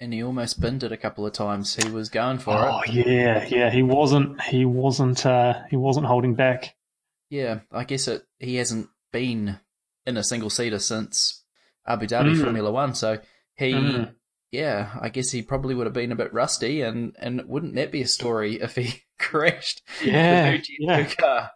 and 0.00 0.12
he 0.12 0.22
almost 0.22 0.60
binned 0.60 0.82
it 0.82 0.92
a 0.92 0.96
couple 0.96 1.26
of 1.26 1.32
times. 1.32 1.74
He 1.76 1.90
was 1.90 2.08
going 2.08 2.38
for 2.38 2.54
Oh 2.54 2.80
it. 2.80 2.88
Oh 2.88 2.92
yeah, 2.92 3.46
yeah. 3.48 3.70
He 3.70 3.82
wasn't. 3.82 4.40
He 4.42 4.64
wasn't. 4.64 5.24
Uh, 5.24 5.62
he 5.70 5.76
wasn't 5.76 6.06
holding 6.06 6.34
back. 6.34 6.74
Yeah, 7.30 7.60
I 7.72 7.84
guess 7.84 8.08
it. 8.08 8.24
He 8.38 8.56
hasn't 8.56 8.88
been 9.12 9.58
in 10.06 10.16
a 10.16 10.24
single 10.24 10.50
seater 10.50 10.78
since 10.78 11.44
Abu 11.86 12.06
Dhabi 12.06 12.34
Mm. 12.34 12.42
Formula 12.42 12.70
One, 12.70 12.94
so 12.94 13.18
he, 13.56 13.72
Mm. 13.72 14.14
yeah, 14.50 14.98
I 15.00 15.08
guess 15.08 15.30
he 15.30 15.42
probably 15.42 15.74
would 15.74 15.86
have 15.86 15.94
been 15.94 16.12
a 16.12 16.16
bit 16.16 16.32
rusty, 16.32 16.82
and 16.82 17.14
and 17.18 17.42
wouldn't 17.48 17.76
that 17.76 17.92
be 17.92 18.02
a 18.02 18.06
story 18.06 18.60
if 18.60 18.74
he 18.76 19.02
crashed 19.18 19.82
Yeah, 20.04 20.58
yeah. 20.78 21.04
car? 21.04 21.50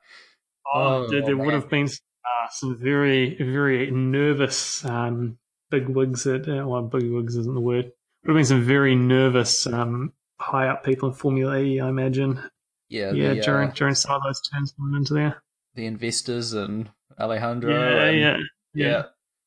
Oh, 0.73 0.81
Oh, 1.05 1.11
there, 1.11 1.23
there 1.23 1.37
would 1.37 1.53
have 1.55 1.69
been 1.69 1.87
uh, 1.87 2.49
some 2.51 2.77
very, 2.79 3.37
very 3.37 3.91
nervous 3.91 4.85
um, 4.85 5.39
big 5.71 5.89
wigs. 5.89 6.27
At, 6.27 6.49
uh, 6.49 6.67
well, 6.67 6.83
big 6.83 7.11
wigs 7.11 7.37
isn't 7.37 7.53
the 7.55 7.61
word. 7.61 7.87
Would 8.25 8.29
have 8.31 8.37
been 8.37 8.45
some 8.45 8.63
very 8.65 8.95
nervous 8.95 9.67
um, 9.67 10.13
high 10.41 10.69
up 10.69 10.85
people 10.85 11.11
in 11.11 11.15
Formula 11.15 11.59
E, 11.59 11.81
I 11.81 11.89
imagine. 11.89 12.43
Yeah, 12.89 13.13
yeah, 13.13 13.35
the, 13.35 13.41
during 13.43 13.69
uh, 13.71 13.73
during 13.75 13.95
some 13.95 14.13
of 14.17 14.23
those 14.23 14.41
turns 14.41 14.73
coming 14.73 14.97
into 14.97 15.15
there. 15.15 15.43
The 15.75 15.87
investors 15.87 16.53
and 16.53 16.91
Alejandro. 17.19 17.73
Yeah, 17.73 18.05
and- 18.05 18.19
yeah, 18.21 18.37
yeah. 18.75 19.03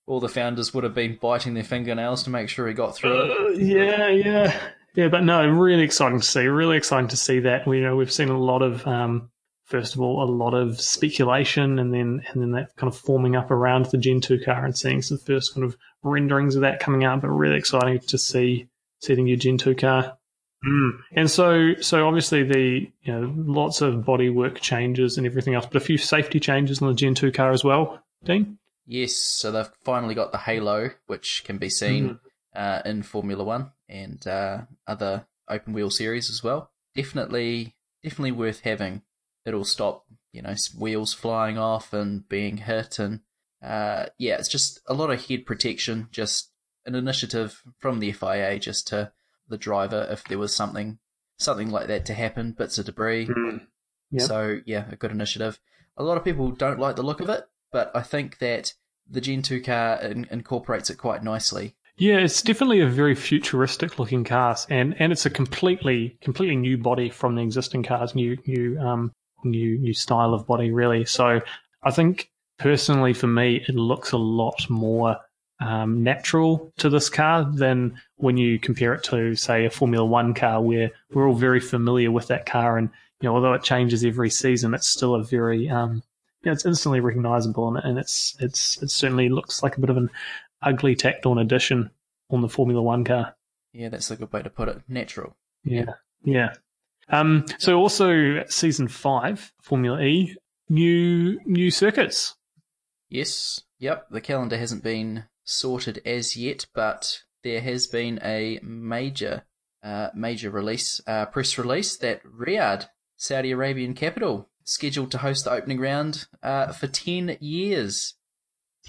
all 0.06 0.20
the 0.20 0.30
founders 0.30 0.74
would 0.74 0.84
have 0.84 0.94
been 0.96 1.18
biting 1.22 1.54
their 1.54 1.64
fingernails 1.64 2.24
to 2.24 2.30
make 2.30 2.50
sure 2.50 2.68
he 2.68 2.74
got 2.74 2.96
through 2.96 3.22
it. 3.22 3.32
Uh, 3.32 3.50
yeah, 3.58 4.08
yeah, 4.10 4.60
yeah. 4.96 5.08
But 5.10 5.24
no, 5.24 5.48
really 5.48 5.84
exciting 5.84 6.20
to 6.20 6.26
see. 6.26 6.48
Really 6.48 6.78
exciting 6.78 7.10
to 7.10 7.18
see 7.18 7.40
that. 7.42 7.68
We 7.68 7.78
you 7.78 7.84
know 7.84 7.96
we've 7.96 8.12
seen 8.12 8.30
a 8.30 8.40
lot 8.40 8.62
of 8.62 8.86
um, 8.88 9.30
first 9.66 9.96
of 9.96 10.02
all 10.02 10.24
a 10.24 10.30
lot 10.32 10.54
of 10.54 10.80
speculation, 10.80 11.80
and 11.80 11.94
then 11.94 12.22
and 12.32 12.42
then 12.42 12.52
that 12.52 12.76
kind 12.78 12.92
of 12.92 12.98
forming 12.98 13.36
up 13.36 13.52
around 13.52 13.86
the 13.88 13.98
Gen 13.98 14.22
two 14.22 14.40
car 14.40 14.64
and 14.66 14.78
seeing 14.78 15.02
some 15.02 15.18
first 15.18 15.54
kind 15.54 15.64
of 15.66 15.78
renderings 16.04 16.56
of 16.56 16.62
that 16.62 16.80
coming 16.80 17.04
out. 17.04 17.22
But 17.22 17.30
really 17.30 17.58
exciting 17.58 18.00
to 18.00 18.18
see 18.18 18.68
see 19.00 19.16
the 19.16 19.22
new 19.22 19.38
Gen 19.38 19.58
two 19.58 19.76
car. 19.76 20.17
Mm. 20.66 21.00
And 21.14 21.30
so, 21.30 21.76
so 21.82 22.08
obviously 22.08 22.44
the 22.44 22.92
you 23.04 23.14
know 23.14 23.34
lots 23.36 23.82
of 23.82 23.96
bodywork 23.96 24.58
changes 24.58 25.18
and 25.18 25.26
everything 25.26 25.54
else, 25.54 25.66
but 25.66 25.78
a 25.82 25.86
few 25.86 25.98
safety 25.98 26.40
changes 26.40 26.82
on 26.82 26.88
the 26.88 26.94
Gen 26.94 27.16
two 27.16 27.32
car 27.32 27.52
as 27.52 27.64
well. 27.64 28.02
Dean. 28.24 28.58
Yes, 28.86 29.16
so 29.16 29.52
they've 29.52 29.70
finally 29.84 30.16
got 30.16 30.32
the 30.32 30.38
halo, 30.38 30.92
which 31.08 31.44
can 31.46 31.58
be 31.58 31.70
seen 31.70 32.10
mm. 32.10 32.20
uh, 32.56 32.82
in 32.86 33.04
Formula 33.04 33.44
One 33.44 33.72
and 33.90 34.26
uh, 34.26 34.62
other 34.88 35.28
open 35.50 35.74
wheel 35.74 35.90
series 35.90 36.30
as 36.30 36.44
well. 36.44 36.72
Definitely, 36.96 37.76
definitely 38.04 38.32
worth 38.32 38.62
having. 38.62 39.04
It'll 39.46 39.66
stop 39.66 40.06
you 40.32 40.42
know 40.42 40.56
wheels 40.78 41.14
flying 41.14 41.58
off 41.58 41.94
and 41.94 42.28
being 42.28 42.58
hit, 42.58 42.98
and 42.98 43.22
uh, 43.62 44.08
yeah, 44.18 44.38
it's 44.38 44.50
just 44.50 44.80
a 44.88 44.94
lot 44.94 45.12
of 45.12 45.26
head 45.28 45.46
protection. 45.46 46.08
Just 46.12 46.52
an 46.86 46.96
initiative 46.96 47.62
from 47.78 48.00
the 48.00 48.12
FIA 48.12 48.58
just 48.60 48.88
to 48.88 49.12
the 49.50 49.58
driver 49.58 50.08
if 50.10 50.24
there 50.26 50.38
was 50.38 50.56
something 50.56 51.00
something 51.38 51.70
like 51.70 51.88
that 51.88 52.06
to 52.06 52.14
happen, 52.14 52.52
bits 52.52 52.78
of 52.78 52.86
debris. 52.86 53.28
Mm. 53.28 53.68
Yep. 54.12 54.28
So 54.28 54.60
yeah, 54.66 54.86
a 54.92 54.96
good 54.96 55.12
initiative. 55.12 55.60
A 55.98 56.04
lot 56.04 56.18
of 56.18 56.24
people 56.24 56.52
don't 56.52 56.80
like 56.80 56.96
the 56.96 57.04
look 57.04 57.22
of 57.22 57.30
it, 57.30 57.46
but 57.72 57.92
I 57.96 58.02
think 58.02 58.40
that 58.40 58.74
the 59.10 59.22
Gen 59.22 59.42
2 59.42 59.62
car 59.62 59.98
in- 60.02 60.28
incorporates 60.30 60.90
it 60.90 60.98
quite 60.98 61.24
nicely. 61.24 61.76
Yeah, 61.98 62.18
it's 62.18 62.44
definitely 62.44 62.82
a 62.82 62.88
very 62.88 63.16
futuristic 63.16 63.98
looking 63.98 64.24
car, 64.24 64.56
and, 64.70 64.96
and 65.00 65.12
it's 65.12 65.26
a 65.26 65.32
completely 65.32 66.18
completely 66.22 66.56
new 66.56 66.78
body 66.78 67.10
from 67.10 67.36
the 67.36 67.42
existing 67.42 67.84
cars, 67.84 68.14
new 68.14 68.38
new 68.46 68.80
um 68.80 69.12
new 69.44 69.78
new 69.80 69.94
style 69.94 70.34
of 70.34 70.46
body 70.46 70.72
really. 70.72 71.06
So 71.06 71.42
I 71.84 71.92
think 71.92 72.30
personally 72.60 73.14
for 73.14 73.28
me, 73.28 73.64
it 73.68 73.76
looks 73.76 74.12
a 74.12 74.18
lot 74.18 74.70
more 74.70 75.18
um, 75.60 76.04
natural 76.04 76.72
to 76.78 76.90
this 76.90 77.10
car 77.10 77.44
than 77.44 78.00
when 78.18 78.38
you 78.38 78.60
compare 78.60 78.94
it 78.94 79.04
to, 79.06 79.36
say, 79.36 79.66
a 79.66 79.70
Formula 79.70 80.06
One 80.06 80.34
car, 80.34 80.62
where 80.62 80.92
we're 81.12 81.28
all 81.28 81.36
very 81.36 81.60
familiar 81.60 82.12
with 82.12 82.28
that 82.28 82.46
car, 82.46 82.78
and 82.78 82.90
you 83.22 83.28
know, 83.28 83.36
although 83.36 83.54
it 83.54 83.64
changes 83.64 84.06
every 84.06 84.30
season, 84.30 84.74
it's 84.74 84.88
still 84.88 85.16
a 85.16 85.24
very, 85.24 85.68
um, 85.70 86.04
you 86.44 86.50
know, 86.50 86.52
it's 86.52 86.66
instantly 86.66 87.00
recognizable, 87.00 87.68
and, 87.68 87.84
and 87.84 87.98
it's 87.98 88.36
it's 88.40 88.82
it 88.82 88.92
certainly 88.92 89.30
looks 89.30 89.64
like 89.64 89.78
a 89.78 89.82
bit 89.82 89.90
of 89.90 89.98
an 89.98 90.10
ugly 90.62 90.96
tacked 90.96 91.26
on 91.26 91.38
addition 91.38 91.90
on 92.30 92.42
the 92.42 92.50
Formula 92.50 92.82
One 92.82 93.04
car. 93.04 93.36
Yeah, 93.74 93.90
that's 93.90 94.12
a 94.12 94.16
good 94.16 94.32
way 94.32 94.44
to 94.44 94.50
put 94.50 94.70
it. 94.70 94.82
Natural. 94.88 95.36
Yeah, 95.64 95.94
yeah. 96.24 96.54
Um, 97.10 97.46
so 97.58 97.78
also 97.78 98.44
season 98.50 98.88
five, 98.88 99.52
Formula 99.62 100.02
E, 100.02 100.36
new 100.70 101.40
new 101.46 101.72
circuits. 101.72 102.36
Yes. 103.10 103.62
Yep. 103.80 104.08
The 104.12 104.22
calendar 104.22 104.58
hasn't 104.58 104.84
been 104.84 105.26
sorted 105.48 106.02
as 106.06 106.36
yet, 106.36 106.66
but 106.76 107.22
there 107.44 107.62
has 107.62 107.88
been 107.88 108.20
a 108.24 108.60
major, 108.62 109.46
uh, 109.82 110.10
major 110.14 110.52
release, 110.52 111.02
uh, 111.08 111.26
press 111.26 111.58
release 111.58 111.98
that 111.98 112.22
Riyadh, 112.24 112.88
Saudi 113.16 113.52
Arabian 113.52 113.94
capital, 113.94 114.50
scheduled 114.64 115.12
to 115.12 115.20
host 115.20 115.46
the 115.46 115.52
opening 115.52 115.80
round 115.80 116.28
uh, 116.44 116.74
for 116.74 116.88
10 116.88 117.38
years. 117.40 118.16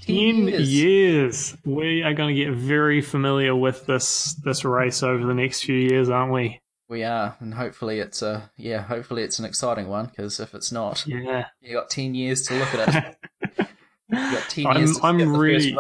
10, 0.03 0.17
10 0.17 0.49
years. 0.49 0.75
years. 0.75 1.57
We 1.65 2.03
are 2.03 2.15
going 2.15 2.35
to 2.35 2.45
get 2.45 2.53
very 2.55 3.01
familiar 3.01 3.55
with 3.55 3.87
this 3.87 4.35
this 4.45 4.65
race 4.65 5.03
over 5.03 5.25
the 5.25 5.35
next 5.35 5.63
few 5.65 5.77
years, 5.77 6.09
aren't 6.09 6.33
we? 6.33 6.61
We 6.89 7.03
are, 7.03 7.37
and 7.41 7.53
hopefully 7.53 7.99
it's 7.99 8.23
a 8.23 8.51
yeah, 8.57 8.83
hopefully 8.83 9.23
it's 9.23 9.41
an 9.41 9.45
exciting 9.45 9.89
one. 9.89 10.07
Because 10.07 10.39
if 10.39 10.55
it's 10.55 10.71
not, 10.71 11.05
yeah, 11.07 11.47
you 11.61 11.75
got 11.75 11.91
ten 11.91 12.15
years 12.15 12.43
to 12.43 12.55
look 12.55 12.75
at 12.75 12.95
it. 12.95 13.69
you 14.09 14.17
got 14.17 14.49
ten 14.49 14.67
I'm, 14.69 14.77
years. 14.77 15.01
I'm 15.03 15.37
really, 15.37 15.77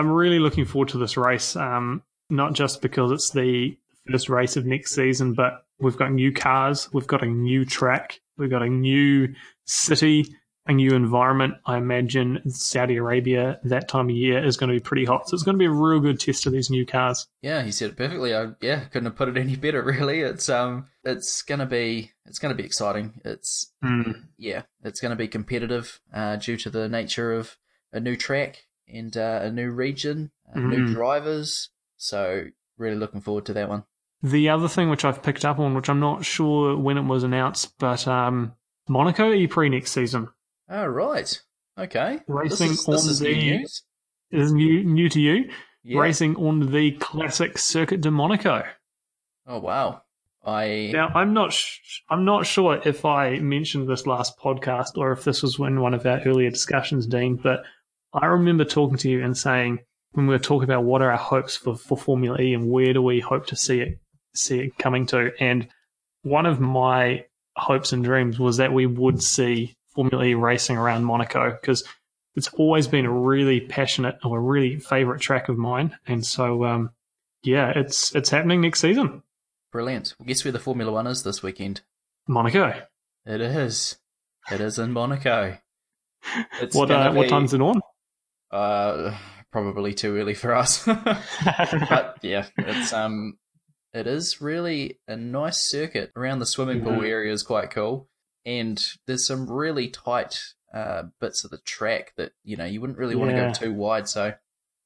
I'm 0.00 0.10
really 0.10 0.38
looking 0.38 0.64
forward 0.64 0.88
to 0.88 0.98
this 0.98 1.18
race. 1.18 1.56
Um, 1.56 2.02
not 2.30 2.54
just 2.54 2.80
because 2.80 3.12
it's 3.12 3.30
the 3.30 3.76
first 4.10 4.30
race 4.30 4.56
of 4.56 4.64
next 4.64 4.94
season, 4.94 5.34
but 5.34 5.66
we've 5.78 5.96
got 5.96 6.10
new 6.10 6.32
cars, 6.32 6.88
we've 6.94 7.06
got 7.06 7.22
a 7.22 7.26
new 7.26 7.66
track, 7.66 8.18
we've 8.38 8.48
got 8.48 8.62
a 8.62 8.68
new 8.68 9.34
city, 9.66 10.24
a 10.66 10.72
new 10.72 10.94
environment. 10.94 11.52
I 11.66 11.76
imagine 11.76 12.40
Saudi 12.48 12.96
Arabia 12.96 13.60
that 13.64 13.88
time 13.88 14.08
of 14.08 14.16
year 14.16 14.42
is 14.42 14.56
going 14.56 14.68
to 14.68 14.74
be 14.74 14.80
pretty 14.80 15.04
hot, 15.04 15.28
so 15.28 15.34
it's 15.34 15.42
going 15.42 15.56
to 15.56 15.58
be 15.58 15.66
a 15.66 15.70
real 15.70 16.00
good 16.00 16.18
test 16.18 16.46
of 16.46 16.52
these 16.54 16.70
new 16.70 16.86
cars. 16.86 17.26
Yeah, 17.42 17.62
he 17.62 17.70
said 17.70 17.90
it 17.90 17.96
perfectly. 17.98 18.34
I 18.34 18.52
yeah, 18.62 18.84
couldn't 18.84 19.04
have 19.04 19.16
put 19.16 19.28
it 19.28 19.36
any 19.36 19.56
better. 19.56 19.82
Really, 19.90 20.20
it's 20.20 20.48
um, 20.48 20.86
it's 21.04 21.42
gonna 21.42 21.66
be 21.66 22.12
it's 22.24 22.38
gonna 22.38 22.54
be 22.54 22.64
exciting. 22.64 23.20
It's 23.22 23.70
mm. 23.84 24.14
yeah, 24.38 24.62
it's 24.82 25.00
gonna 25.00 25.16
be 25.16 25.28
competitive 25.28 26.00
uh, 26.10 26.36
due 26.36 26.56
to 26.56 26.70
the 26.70 26.88
nature 26.88 27.34
of 27.34 27.58
a 27.92 28.00
new 28.00 28.16
track 28.16 28.64
and 28.92 29.16
uh, 29.16 29.40
a 29.42 29.50
new 29.50 29.70
region, 29.70 30.30
uh, 30.54 30.58
mm. 30.58 30.68
new 30.68 30.94
drivers. 30.94 31.70
So 31.96 32.44
really 32.78 32.96
looking 32.96 33.20
forward 33.20 33.46
to 33.46 33.52
that 33.54 33.68
one. 33.68 33.84
The 34.22 34.50
other 34.50 34.68
thing 34.68 34.90
which 34.90 35.04
I've 35.04 35.22
picked 35.22 35.44
up 35.44 35.58
on, 35.58 35.74
which 35.74 35.88
I'm 35.88 36.00
not 36.00 36.24
sure 36.24 36.76
when 36.76 36.98
it 36.98 37.04
was 37.04 37.22
announced, 37.22 37.78
but 37.78 38.06
um, 38.06 38.52
Monaco 38.88 39.32
E-Prix 39.32 39.70
next 39.70 39.92
season. 39.92 40.28
Oh 40.68 40.86
right, 40.86 41.40
okay. 41.78 42.20
Racing 42.28 42.68
this 42.68 42.80
is, 42.80 42.88
on 42.88 42.94
is 42.94 43.18
the 43.18 43.34
new 43.34 43.58
news. 43.58 43.82
is 44.30 44.52
new 44.52 44.84
new 44.84 45.08
to 45.08 45.20
you. 45.20 45.50
Yeah. 45.82 46.00
Racing 46.00 46.36
on 46.36 46.70
the 46.70 46.92
classic 46.92 47.56
Circuit 47.56 48.02
de 48.02 48.10
Monaco. 48.10 48.62
Oh 49.46 49.58
wow! 49.58 50.02
I 50.44 50.90
now 50.92 51.08
I'm 51.14 51.32
not 51.32 51.52
sh- 51.52 52.02
I'm 52.08 52.24
not 52.24 52.46
sure 52.46 52.80
if 52.84 53.04
I 53.04 53.38
mentioned 53.38 53.88
this 53.88 54.06
last 54.06 54.38
podcast 54.38 54.96
or 54.96 55.12
if 55.12 55.24
this 55.24 55.42
was 55.42 55.58
in 55.58 55.80
one 55.80 55.94
of 55.94 56.06
our 56.06 56.20
earlier 56.26 56.50
discussions, 56.50 57.06
Dean. 57.06 57.36
But 57.36 57.62
I 58.12 58.26
remember 58.26 58.64
talking 58.64 58.98
to 58.98 59.10
you 59.10 59.22
and 59.24 59.36
saying 59.36 59.80
when 60.12 60.26
we 60.26 60.34
were 60.34 60.40
talking 60.40 60.64
about 60.64 60.84
what 60.84 61.02
are 61.02 61.10
our 61.10 61.18
hopes 61.18 61.56
for, 61.56 61.76
for 61.76 61.96
Formula 61.96 62.40
E 62.40 62.54
and 62.54 62.70
where 62.70 62.92
do 62.92 63.02
we 63.02 63.20
hope 63.20 63.46
to 63.46 63.56
see 63.56 63.80
it 63.80 64.00
see 64.34 64.60
it 64.60 64.78
coming 64.78 65.06
to, 65.06 65.32
and 65.40 65.68
one 66.22 66.46
of 66.46 66.60
my 66.60 67.24
hopes 67.56 67.92
and 67.92 68.04
dreams 68.04 68.38
was 68.38 68.58
that 68.58 68.72
we 68.72 68.86
would 68.86 69.22
see 69.22 69.74
Formula 69.94 70.24
E 70.24 70.34
racing 70.34 70.76
around 70.76 71.04
Monaco 71.04 71.50
because 71.50 71.84
it's 72.36 72.48
always 72.54 72.86
been 72.86 73.06
a 73.06 73.12
really 73.12 73.60
passionate 73.60 74.18
or 74.24 74.38
a 74.38 74.40
really 74.40 74.78
favorite 74.78 75.20
track 75.20 75.48
of 75.48 75.58
mine, 75.58 75.96
and 76.06 76.24
so 76.24 76.64
um, 76.64 76.90
yeah, 77.42 77.72
it's 77.74 78.14
it's 78.14 78.30
happening 78.30 78.60
next 78.60 78.80
season. 78.80 79.22
Brilliant. 79.72 80.14
Well, 80.18 80.26
guess 80.26 80.44
where 80.44 80.52
the 80.52 80.58
Formula 80.58 80.92
One 80.92 81.06
is 81.06 81.22
this 81.22 81.42
weekend? 81.42 81.80
Monaco. 82.26 82.82
It 83.26 83.40
is. 83.40 83.98
It 84.50 84.60
is 84.60 84.78
in 84.78 84.92
Monaco. 84.92 85.58
It's 86.60 86.76
what 86.76 86.90
uh, 86.90 87.12
be, 87.12 87.16
what 87.16 87.28
time's 87.30 87.54
it 87.54 87.62
on? 87.62 87.80
Uh, 88.50 89.16
probably 89.52 89.94
too 89.94 90.16
early 90.16 90.34
for 90.34 90.54
us. 90.54 90.84
but 90.86 92.18
yeah, 92.22 92.46
it's 92.58 92.92
um, 92.92 93.38
it 93.92 94.06
is 94.06 94.40
really 94.40 94.98
a 95.08 95.16
nice 95.16 95.58
circuit 95.58 96.12
around 96.16 96.38
the 96.38 96.46
swimming 96.46 96.82
pool 96.82 96.92
mm-hmm. 96.92 97.04
area 97.04 97.32
is 97.32 97.42
quite 97.42 97.70
cool, 97.70 98.08
and 98.44 98.82
there's 99.06 99.26
some 99.26 99.50
really 99.50 99.88
tight 99.88 100.40
uh 100.72 101.02
bits 101.20 101.42
of 101.44 101.50
the 101.50 101.58
track 101.58 102.12
that 102.16 102.30
you 102.44 102.56
know 102.56 102.64
you 102.64 102.80
wouldn't 102.80 102.98
really 102.98 103.16
want 103.16 103.32
Yeah. 103.32 103.52
to 103.52 103.60
go 103.60 103.66
too 103.66 103.74
wide. 103.74 104.08
So 104.08 104.34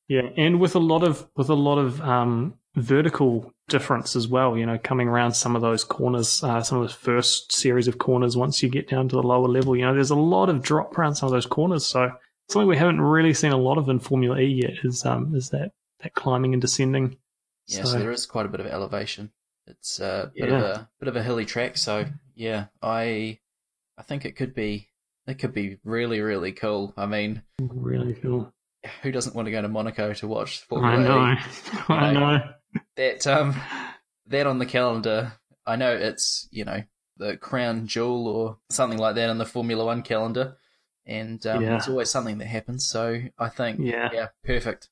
Yeah, 0.09 0.29
and 0.37 0.61
with 0.61 0.75
a 0.75 0.81
lot 0.81 1.03
of 1.03 1.29
with 1.37 1.51
a 1.51 1.55
lot 1.55 1.79
of 1.79 2.01
um, 2.01 2.55
vertical 2.77 3.53
difference 3.69 4.17
as 4.17 4.29
well. 4.29 4.57
You 4.57 4.67
know, 4.67 4.79
coming 4.79 5.09
around 5.09 5.33
some 5.33 5.57
of 5.57 5.63
those 5.63 5.85
corners, 5.85 6.43
uh, 6.43 6.63
some 6.63 6.79
of 6.79 6.89
the 6.89 6.95
first 6.95 7.53
series 7.53 7.89
of 7.89 7.99
corners. 7.99 8.37
Once 8.37 8.63
you 8.63 8.69
get 8.69 8.89
down 8.89 9.09
to 9.09 9.17
the 9.17 9.23
lower 9.23 9.49
level, 9.49 9.77
you 9.77 9.85
know, 9.85 9.95
there's 9.95 10.11
a 10.11 10.17
lot 10.17 10.49
of 10.49 10.63
drop 10.63 10.99
around 10.99 11.15
some 11.15 11.27
of 11.27 11.33
those 11.33 11.47
corners. 11.47 11.87
So 11.87 12.13
something 12.49 12.69
we 12.69 12.77
haven't 12.77 13.01
really 13.01 13.35
seen 13.35 13.53
a 13.53 13.57
lot 13.57 13.79
of 13.79 13.89
in 13.89 13.99
Formula 14.01 14.39
E 14.39 14.61
yet 14.63 14.75
is 14.85 15.05
um, 15.05 15.35
is 15.35 15.51
that 15.51 15.73
that 16.01 16.15
climbing 16.15 16.53
and 16.53 16.61
descending. 16.61 17.17
yeah, 17.67 17.85
so, 17.85 17.91
So- 17.93 17.99
there 17.99 18.11
is 18.13 18.27
quite 18.27 18.47
a 18.47 18.49
bit 18.51 18.61
of 18.61 18.67
elevation. 18.67 19.33
It's 19.67 19.99
a 20.01 20.31
bit 20.35 20.51
Yeah. 20.51 20.57
of 20.57 20.63
a 20.63 20.89
bit 21.01 21.09
of 21.09 21.17
a 21.17 21.23
hilly 21.23 21.47
track. 21.47 21.77
So 21.79 22.05
yeah, 22.35 22.67
I 22.83 23.39
I 23.97 24.03
think 24.03 24.25
it 24.25 24.33
could 24.37 24.55
be 24.55 24.91
it 25.27 25.35
could 25.39 25.55
be 25.55 25.79
really 25.85 26.21
really 26.21 26.53
cool. 26.53 26.93
I 26.97 27.07
mean, 27.07 27.43
Really 27.61 28.13
cool. 28.15 28.53
who 29.03 29.11
doesn't 29.11 29.35
want 29.35 29.47
to 29.47 29.53
go 29.53 29.63
to 29.63 29.69
Monaco 29.69 30.13
to 30.13 30.29
watch 30.29 30.63
I 30.63 30.67
Formula 30.69 31.01
E? 31.01 31.05
know. 31.05 31.37
I 31.95 32.13
know. 32.13 32.21
know. 32.37 32.43
that 32.97 33.27
um 33.27 33.55
that 34.27 34.47
on 34.47 34.59
the 34.59 34.67
calendar 34.67 35.33
i 35.67 35.77
know 35.77 35.93
it's 35.95 36.49
you 36.51 36.65
know 36.65 36.83
the 37.19 37.37
crown 37.37 37.87
jewel 37.87 38.27
or 38.27 38.59
something 38.71 38.99
like 38.99 39.15
that 39.15 39.31
on 39.31 39.39
the 39.39 39.45
formula 39.47 39.85
one 39.85 40.03
calendar 40.03 40.57
and 41.07 41.47
um, 41.47 41.63
Yeah. 41.63 41.77
it's 41.77 41.89
always 41.89 42.11
something 42.11 42.39
that 42.39 42.47
happens 42.47 42.87
so 42.87 43.21
i 43.39 43.49
think 43.49 43.81
Yeah. 43.81 44.09
yeah 44.13 44.29
perfect 44.45 44.89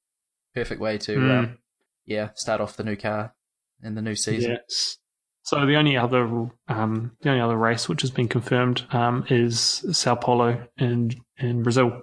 perfect 0.54 0.80
way 0.80 0.98
to 0.98 1.16
Mm. 1.18 1.38
um, 1.38 1.58
yeah 2.04 2.30
start 2.34 2.60
off 2.60 2.76
the 2.76 2.84
new 2.84 2.96
car 2.96 3.34
and 3.82 3.96
the 3.96 4.02
new 4.02 4.14
season 4.14 4.52
Yes. 4.52 4.98
So 5.44 5.66
the 5.66 5.74
only 5.74 5.96
other 5.96 6.24
um, 6.68 7.16
the 7.20 7.28
only 7.30 7.40
other 7.40 7.56
race 7.56 7.88
which 7.88 8.02
has 8.02 8.12
been 8.12 8.28
confirmed 8.28 8.86
um, 8.92 9.24
is 9.28 9.84
Sao 9.90 10.14
Paulo 10.14 10.68
in 10.78 11.10
in 11.36 11.64
Brazil. 11.64 12.02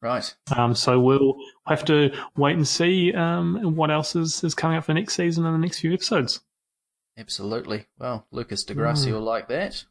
Right. 0.00 0.32
Um, 0.56 0.76
so 0.76 1.00
we'll 1.00 1.34
have 1.66 1.84
to 1.86 2.12
wait 2.36 2.54
and 2.54 2.68
see 2.68 3.12
um, 3.14 3.74
what 3.74 3.90
else 3.90 4.14
is, 4.14 4.44
is 4.44 4.54
coming 4.54 4.76
up 4.78 4.84
for 4.84 4.94
next 4.94 5.14
season 5.16 5.44
in 5.44 5.52
the 5.52 5.58
next 5.58 5.80
few 5.80 5.92
episodes. 5.92 6.40
Absolutely. 7.16 7.86
Well, 7.98 8.26
Lucas 8.30 8.62
Di 8.62 8.74
Grassi 8.74 9.10
Mm. 9.10 9.14
will 9.14 9.22
like 9.22 9.48
that. 9.48 9.84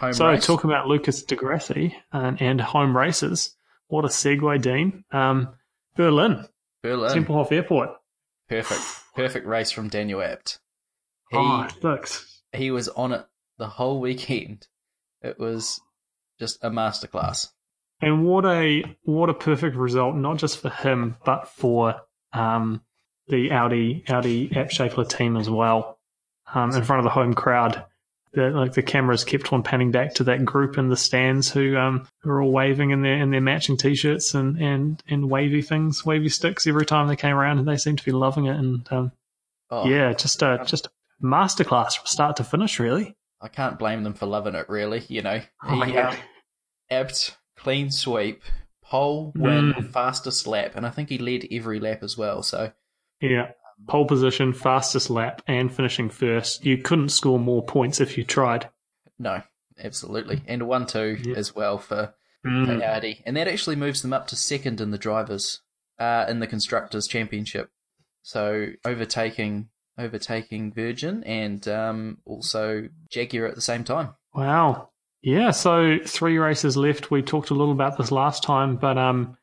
Home 0.00 0.12
So 0.12 0.28
race. 0.28 0.46
talking 0.46 0.70
about 0.70 0.86
Lucas 0.88 1.22
Di 1.22 1.36
Grassi 1.36 1.96
and, 2.12 2.40
and 2.40 2.60
home 2.60 2.96
races, 2.96 3.54
what 3.88 4.04
a 4.04 4.08
segue, 4.08 4.60
Dean. 4.62 5.04
Um, 5.12 5.48
Berlin, 5.96 6.46
Berlin. 6.82 7.12
Tempelhof 7.24 7.52
Airport. 7.52 7.90
Perfect. 8.48 8.80
Perfect 9.14 9.46
race 9.46 9.70
from 9.70 9.88
Daniel 9.88 10.20
Abt. 10.20 10.58
He 11.30 11.36
Oh, 11.38 11.62
it 11.68 11.82
looks 11.82 12.42
he 12.52 12.70
was 12.70 12.88
on 12.88 13.12
it 13.12 13.24
the 13.58 13.66
whole 13.66 14.00
weekend. 14.00 14.66
It 15.22 15.38
was 15.38 15.80
just 16.38 16.62
a 16.62 16.70
masterclass. 16.70 17.48
And 18.00 18.24
what 18.24 18.44
a 18.44 18.84
what 19.04 19.30
a 19.30 19.34
perfect 19.34 19.74
result, 19.76 20.14
not 20.16 20.36
just 20.36 20.58
for 20.58 20.68
him, 20.70 21.16
but 21.24 21.48
for 21.48 21.96
um, 22.32 22.82
the 23.28 23.50
Audi 23.50 24.04
Audi 24.08 24.52
Abt 24.54 24.70
Schaeffler 24.70 25.08
team 25.08 25.36
as 25.36 25.48
well. 25.50 25.98
Um, 26.54 26.70
in 26.72 26.84
front 26.84 27.00
of 27.00 27.04
the 27.04 27.10
home 27.10 27.34
crowd, 27.34 27.84
the, 28.36 28.50
like 28.50 28.74
the 28.74 28.82
cameras 28.82 29.24
kept 29.24 29.52
on 29.52 29.64
panning 29.64 29.90
back 29.90 30.14
to 30.14 30.24
that 30.24 30.44
group 30.44 30.78
in 30.78 30.88
the 30.88 30.96
stands 30.96 31.50
who 31.50 31.76
um 31.76 32.06
who 32.20 32.30
were 32.30 32.40
all 32.42 32.52
waving 32.52 32.90
in 32.90 33.02
their 33.02 33.16
in 33.20 33.30
their 33.32 33.40
matching 33.40 33.76
t-shirts 33.76 34.34
and 34.34 34.56
and 34.62 35.02
and 35.08 35.28
wavy 35.28 35.62
things, 35.62 36.06
wavy 36.06 36.28
sticks 36.28 36.66
every 36.68 36.86
time 36.86 37.08
they 37.08 37.16
came 37.16 37.34
around, 37.34 37.58
and 37.58 37.66
they 37.66 37.76
seemed 37.76 37.98
to 37.98 38.04
be 38.04 38.12
loving 38.12 38.46
it. 38.46 38.56
And 38.56 38.86
um, 38.92 39.12
Oh, 39.70 39.88
yeah, 39.88 40.12
just 40.12 40.42
a 40.42 40.62
just 40.64 40.86
a 40.86 40.90
masterclass 41.20 41.96
from 41.96 42.06
start 42.06 42.36
to 42.36 42.44
finish, 42.44 42.78
really. 42.78 43.16
I 43.40 43.48
can't 43.48 43.78
blame 43.78 44.04
them 44.04 44.14
for 44.14 44.26
loving 44.26 44.54
it, 44.54 44.68
really. 44.68 45.04
You 45.08 45.22
know, 45.22 45.40
Oh, 45.64 45.82
he 45.82 45.92
yeah. 45.94 46.10
um, 46.10 46.16
Abt 46.90 47.36
clean 47.56 47.90
sweep, 47.90 48.42
pole 48.82 49.32
win, 49.34 49.72
Mm. 49.74 49.90
fastest 49.90 50.46
lap, 50.46 50.72
and 50.76 50.86
I 50.86 50.90
think 50.90 51.08
he 51.08 51.18
led 51.18 51.46
every 51.50 51.80
lap 51.80 52.02
as 52.02 52.16
well. 52.16 52.42
So 52.42 52.70
Yeah. 53.20 53.52
Pole 53.88 54.06
position, 54.06 54.52
fastest 54.52 55.10
lap, 55.10 55.42
and 55.46 55.72
finishing 55.72 56.08
first. 56.08 56.64
You 56.64 56.78
couldn't 56.78 57.10
score 57.10 57.38
more 57.38 57.64
points 57.64 58.00
if 58.00 58.16
you 58.18 58.24
tried. 58.24 58.68
no, 59.18 59.42
absolutely, 59.82 60.42
and 60.46 60.62
a 60.62 60.64
one-two 60.64 61.18
Yeah. 61.24 61.36
as 61.36 61.54
well 61.54 61.78
for 61.78 62.14
Mm. 62.44 62.80
and 63.26 63.36
that 63.36 63.48
actually 63.48 63.76
moves 63.76 64.02
them 64.02 64.12
up 64.12 64.26
to 64.28 64.36
second 64.36 64.80
in 64.80 64.90
the 64.92 64.98
drivers, 64.98 65.62
uh, 65.98 66.26
in 66.28 66.38
the 66.40 66.46
constructors 66.46 67.06
championship. 67.08 67.70
So 68.22 68.68
overtaking 68.84 69.68
overtaking 69.98 70.72
Virgin 70.72 71.24
and 71.24 71.66
um, 71.68 72.18
also 72.26 72.88
Jaguar 73.10 73.46
at 73.46 73.54
the 73.54 73.62
same 73.62 73.82
time. 73.82 74.10
Wow. 74.34 74.90
Yeah, 75.22 75.50
so 75.52 75.96
three 76.04 76.36
races 76.38 76.76
left. 76.76 77.10
We 77.10 77.22
talked 77.22 77.48
a 77.50 77.54
little 77.54 77.72
about 77.72 77.96
this 77.96 78.12
last 78.12 78.42
time, 78.42 78.76
but 78.76 78.98
um, 78.98 79.36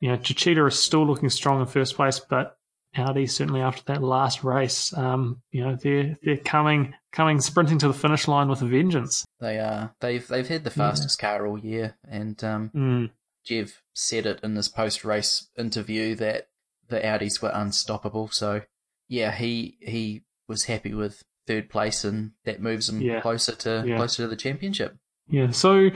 you 0.00 0.10
know, 0.10 0.16
Techeetah 0.18 0.68
is 0.68 0.78
still 0.78 1.06
looking 1.06 1.30
strong 1.30 1.60
in 1.60 1.66
first 1.66 1.96
place, 1.96 2.20
but 2.20 2.56
Audi 2.96 3.26
certainly 3.26 3.60
after 3.60 3.82
that 3.86 4.02
last 4.02 4.44
race, 4.44 4.92
um, 4.96 5.42
you 5.50 5.64
know, 5.64 5.76
they're 5.76 6.18
they're 6.22 6.36
coming 6.36 6.94
coming 7.12 7.40
sprinting 7.40 7.78
to 7.78 7.88
the 7.88 7.94
finish 7.94 8.26
line 8.28 8.48
with 8.48 8.62
a 8.62 8.66
vengeance. 8.66 9.24
They 9.40 9.58
are 9.58 9.94
they've 10.00 10.26
they've 10.26 10.46
had 10.48 10.64
the 10.64 10.70
Yeah. 10.70 10.74
fastest 10.90 11.18
car 11.18 11.46
all 11.46 11.58
year, 11.58 11.96
and 12.08 12.42
um, 12.44 12.70
Mm. 12.74 13.10
Jev 13.46 13.72
said 13.92 14.26
it 14.26 14.40
in 14.42 14.54
this 14.54 14.68
post-race 14.68 15.48
interview 15.58 16.14
that 16.16 16.48
the 16.88 17.00
Audis 17.00 17.42
were 17.42 17.52
unstoppable. 17.54 18.28
So 18.28 18.62
yeah, 19.08 19.32
he 19.32 19.76
he 19.80 20.22
was 20.48 20.64
happy 20.64 20.94
with 20.94 21.22
third 21.46 21.68
place, 21.68 22.04
and 22.04 22.32
that 22.44 22.60
moves 22.62 22.88
him 22.88 23.00
Yeah. 23.02 23.20
closer 23.20 23.54
to 23.54 23.84
Yeah. 23.86 23.96
closer 23.96 24.22
to 24.22 24.28
the 24.28 24.36
championship. 24.36 24.96
Yeah. 25.28 25.50
So 25.50 25.90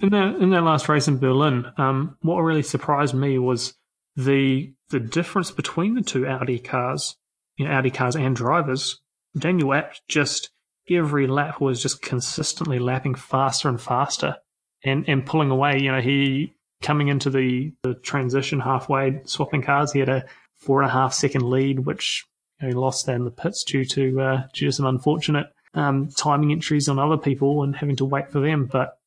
in 0.00 0.10
that 0.10 0.36
in 0.36 0.50
that 0.50 0.62
last 0.62 0.88
race 0.88 1.08
in 1.08 1.18
Berlin, 1.18 1.66
um, 1.76 2.16
what 2.22 2.40
really 2.40 2.62
surprised 2.62 3.14
me 3.14 3.38
was 3.38 3.74
the 4.18 4.72
the 4.90 4.98
difference 4.98 5.52
between 5.52 5.94
the 5.94 6.02
two 6.02 6.26
Audi 6.26 6.58
cars, 6.58 7.16
you 7.56 7.64
know, 7.64 7.70
Audi 7.70 7.90
cars 7.90 8.16
and 8.16 8.34
drivers. 8.34 9.00
Daniel 9.38 9.72
Abt 9.72 10.00
just 10.08 10.50
every 10.90 11.26
lap 11.26 11.60
was 11.60 11.80
just 11.80 12.02
consistently 12.02 12.78
lapping 12.80 13.14
faster 13.14 13.68
and 13.68 13.80
faster, 13.80 14.36
and 14.84 15.08
and 15.08 15.24
pulling 15.24 15.50
away. 15.50 15.78
You 15.78 15.92
know, 15.92 16.00
he 16.00 16.52
coming 16.82 17.08
into 17.08 17.30
the 17.30 17.72
the 17.84 17.94
transition 17.94 18.58
halfway, 18.58 19.20
swapping 19.24 19.62
cars, 19.62 19.92
he 19.92 20.00
had 20.00 20.08
a 20.08 20.24
four 20.56 20.82
and 20.82 20.90
a 20.90 20.92
half 20.92 21.14
second 21.14 21.48
lead, 21.48 21.80
which 21.80 22.26
you 22.60 22.66
know, 22.66 22.72
he 22.72 22.74
lost 22.74 23.06
that 23.06 23.14
in 23.14 23.24
the 23.24 23.30
pits 23.30 23.62
due 23.62 23.84
to 23.84 24.20
uh, 24.20 24.42
due 24.52 24.66
to 24.66 24.72
some 24.72 24.86
unfortunate 24.86 25.46
um, 25.74 26.08
timing 26.08 26.50
entries 26.50 26.88
on 26.88 26.98
other 26.98 27.18
people 27.18 27.62
and 27.62 27.76
having 27.76 27.96
to 27.96 28.04
wait 28.04 28.32
for 28.32 28.40
them. 28.40 28.66
But 28.66 28.98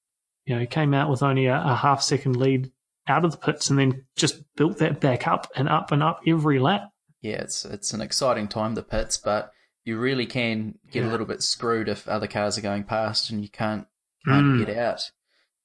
you 0.45 0.55
know, 0.55 0.61
he 0.61 0.67
came 0.67 0.93
out 0.93 1.09
with 1.09 1.21
only 1.21 1.47
a, 1.47 1.61
a 1.61 1.75
half 1.75 2.01
second 2.01 2.37
lead 2.37 2.71
out 3.07 3.25
of 3.25 3.31
the 3.31 3.37
pits 3.37 3.69
and 3.69 3.79
then 3.79 4.05
just 4.15 4.41
built 4.55 4.77
that 4.77 4.99
back 4.99 5.27
up 5.27 5.47
and 5.55 5.67
up 5.67 5.91
and 5.91 6.01
up 6.03 6.21
every 6.27 6.59
lap. 6.59 6.89
Yeah, 7.21 7.41
it's 7.41 7.65
it's 7.65 7.93
an 7.93 8.01
exciting 8.01 8.47
time 8.47 8.75
the 8.75 8.83
pits, 8.83 9.17
but 9.17 9.51
you 9.83 9.97
really 9.97 10.25
can 10.25 10.75
get 10.91 11.03
a 11.05 11.07
little 11.09 11.25
bit 11.25 11.41
screwed 11.43 11.89
if 11.89 12.07
other 12.07 12.27
cars 12.27 12.57
are 12.57 12.61
going 12.61 12.83
past 12.83 13.29
and 13.31 13.41
you 13.41 13.49
can't 13.49 13.87
can't 14.25 14.45
Mm. 14.45 14.65
get 14.65 14.77
out. 14.77 15.11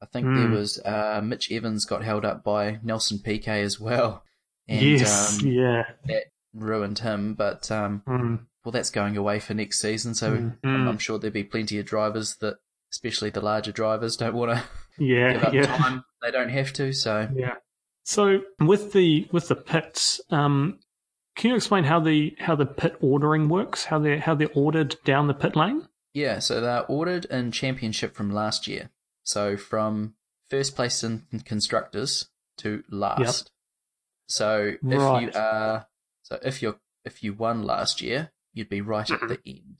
I 0.03 0.07
think 0.07 0.27
there 0.27 0.49
Mm. 0.49 0.53
was 0.53 0.79
uh, 0.85 1.21
Mitch 1.23 1.51
Evans 1.53 1.85
got 1.85 2.03
held 2.05 2.25
up 2.25 2.43
by 2.45 2.81
Nelson 2.83 3.19
Piquet 3.19 3.63
as 3.63 3.79
well, 3.81 4.23
and 4.69 4.81
yes, 4.83 5.41
um, 5.43 5.47
yeah. 5.49 5.83
that 6.07 6.25
ruined 6.55 6.99
him. 7.01 7.35
But 7.35 7.71
um, 7.71 8.03
Mm. 8.07 8.47
well, 8.65 8.73
that's 8.73 8.91
going 8.91 9.17
away 9.17 9.39
for 9.41 9.53
next 9.55 9.79
season, 9.81 10.15
so 10.15 10.33
Mm. 10.33 10.57
I'm, 10.65 10.85
Mm. 10.85 10.89
I'm 10.89 10.99
sure 10.99 11.19
there'll 11.19 11.33
be 11.33 11.45
plenty 11.45 11.79
of 11.79 11.87
drivers 11.87 12.37
that, 12.37 12.57
especially 12.93 13.31
the 13.31 13.41
larger 13.43 13.73
drivers, 13.73 14.17
don't 14.17 14.35
want 14.35 14.53
to 14.59 14.65
give 14.99 15.09
Yeah, 15.09 15.39
up 15.47 15.55
yeah. 15.55 15.67
time. 15.77 16.05
They 16.23 16.31
don't 16.31 16.49
have 16.51 16.73
to, 16.75 16.93
so 16.93 17.29
Yeah. 17.35 17.55
So 18.05 18.41
with 18.61 18.93
the 18.93 19.29
with 19.33 19.49
the 19.49 19.57
pits, 19.57 20.21
um, 20.31 20.79
can 21.37 21.51
you 21.51 21.57
explain 21.57 21.85
how 21.85 22.01
the 22.01 22.37
how 22.39 22.55
the 22.57 22.67
pit 22.67 22.97
ordering 23.01 23.49
works? 23.49 23.85
How 23.85 23.99
they 23.99 24.19
how 24.19 24.35
they're 24.35 24.49
ordered 24.55 24.97
down 25.05 25.27
the 25.27 25.35
pit 25.35 25.57
lane? 25.57 25.89
Yeah, 26.15 26.39
so 26.39 26.61
they're 26.61 26.87
ordered 26.87 27.27
in 27.27 27.53
championship 27.53 28.15
from 28.15 28.31
last 28.31 28.67
year. 28.67 28.91
So 29.23 29.57
from 29.57 30.15
first 30.49 30.77
place 30.77 31.03
in 31.03 31.27
constructors 31.45 32.31
to 32.59 32.85
last. 32.91 33.21
Yep. 33.21 33.53
So 34.29 34.73
if 34.83 35.23
you 35.23 35.31
are 35.35 35.87
so 36.23 36.39
if 36.43 36.63
you're 36.63 36.79
if 37.05 37.23
you 37.23 37.35
won 37.35 37.65
last 37.65 38.01
year, 38.01 38.33
you'd 38.55 38.69
be 38.69 38.81
right 38.81 39.11
at 39.11 39.21
the 39.29 39.39
end. 39.47 39.77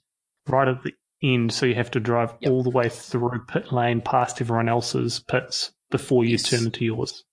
Right 0.47 0.67
at 0.67 0.83
the 0.83 0.93
end, 1.23 1.51
so 1.53 1.65
you 1.65 1.75
have 1.75 1.91
to 1.91 1.99
drive 1.99 2.33
Yep. 2.41 2.51
all 2.51 2.63
the 2.63 2.69
way 2.69 2.89
through 2.89 3.45
pit 3.47 3.71
lane 3.71 4.01
past 4.01 4.39
everyone 4.41 4.69
else's 4.69 5.19
pits 5.19 5.71
before 5.89 6.23
you 6.23 6.31
Yes. 6.31 6.49
turn 6.49 6.65
into 6.65 6.85
yours. 6.85 7.23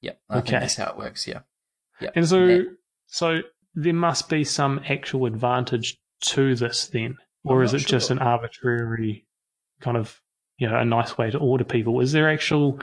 Yep. 0.00 0.20
I 0.30 0.38
Okay. 0.38 0.58
that's 0.60 0.76
how 0.76 0.90
it 0.90 0.96
works, 0.98 1.26
yeah. 1.26 1.40
Yep. 2.00 2.12
And 2.16 2.28
so, 2.28 2.46
that- 2.46 2.76
so 3.06 3.40
there 3.74 3.92
must 3.94 4.28
be 4.28 4.44
some 4.44 4.80
actual 4.88 5.26
advantage 5.26 5.98
to 6.22 6.54
this 6.54 6.86
then, 6.88 7.16
or 7.44 7.60
I'm 7.60 7.64
is 7.66 7.74
it 7.74 7.86
just 7.86 8.10
an 8.10 8.18
arbitrary 8.18 9.26
kind 9.80 9.96
of, 9.96 10.20
you 10.58 10.68
know, 10.68 10.78
a 10.78 10.84
nice 10.84 11.18
way 11.18 11.30
to 11.30 11.38
order 11.38 11.64
people? 11.64 12.00
Is 12.00 12.12
there 12.12 12.30
actual, 12.30 12.80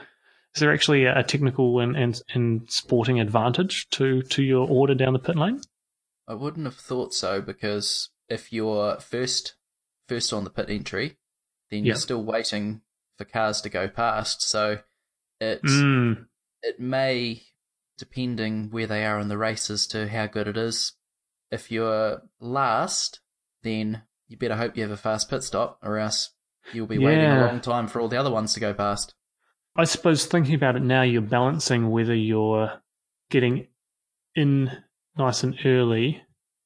is 0.54 0.60
there 0.60 0.74
actually 0.74 1.06
a, 1.06 1.20
a 1.20 1.24
technical 1.24 1.80
and, 1.80 1.96
and 1.96 2.22
and 2.34 2.70
sporting 2.70 3.20
advantage 3.20 3.88
to 3.92 4.22
to 4.24 4.44
your 4.44 4.68
order 4.70 4.94
down 4.94 5.14
the 5.14 5.20
pit 5.20 5.36
lane? 5.38 5.62
I 6.28 6.34
wouldn't 6.36 6.66
have 6.66 6.76
thought 6.76 7.14
so 7.14 7.42
because 7.42 8.10
if 8.30 8.52
you're 8.54 9.00
first 9.00 9.56
first 10.12 10.34
on 10.34 10.44
the 10.44 10.50
pit 10.50 10.70
entry, 10.70 11.18
then 11.70 11.86
you're 11.86 11.94
Yep. 11.96 12.02
still 12.02 12.24
waiting 12.24 12.82
for 13.18 13.24
cars 13.24 13.62
to 13.62 13.70
go 13.70 13.88
past. 13.88 14.42
So 14.42 14.80
it 15.40 15.62
Mm, 15.64 16.28
it 16.62 16.80
may, 16.82 17.44
depending 17.98 18.70
where 18.72 18.88
they 18.88 19.06
are 19.06 19.20
in 19.20 19.30
the 19.30 19.38
race 19.38 19.70
as 19.70 19.88
to 19.88 20.10
how 20.10 20.28
good 20.28 20.50
it 20.50 20.58
is. 20.58 20.94
If 21.50 21.72
you're 21.72 22.24
last, 22.42 23.22
then 23.64 24.04
you 24.28 24.36
better 24.36 24.58
hope 24.58 24.76
you 24.76 24.84
have 24.84 24.92
a 24.92 24.98
fast 24.98 25.30
pit 25.30 25.44
stop, 25.44 25.80
or 25.82 25.98
else 25.98 26.32
you'll 26.74 26.88
be 26.88 26.98
waiting 27.00 27.30
a 27.32 27.40
long 27.40 27.62
time 27.62 27.88
for 27.88 28.02
all 28.02 28.10
the 28.10 28.20
other 28.20 28.32
ones 28.32 28.54
to 28.54 28.60
go 28.60 28.74
past. 28.74 29.16
I 29.78 29.86
suppose 29.86 30.26
thinking 30.26 30.56
about 30.56 30.76
it 30.76 30.82
now, 30.84 31.04
you're 31.04 31.22
balancing 31.22 31.90
whether 31.90 32.14
you're 32.16 32.82
getting 33.30 33.68
in 34.36 34.70
nice 35.18 35.44
and 35.44 35.58
early, 35.66 36.22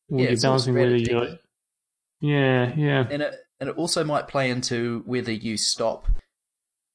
or 0.09 0.21
Yeah, 0.21 0.29
you're 0.31 0.41
balancing 0.41 0.73
whether 0.73 0.95
you're. 0.97 1.37
Yeah, 2.21 2.73
yeah. 2.75 3.05
And 3.09 3.21
it 3.21 3.35
and 3.59 3.69
it 3.69 3.77
also 3.77 4.03
might 4.03 4.27
play 4.27 4.49
into 4.49 5.03
whether 5.05 5.31
you 5.31 5.57
stop 5.57 6.07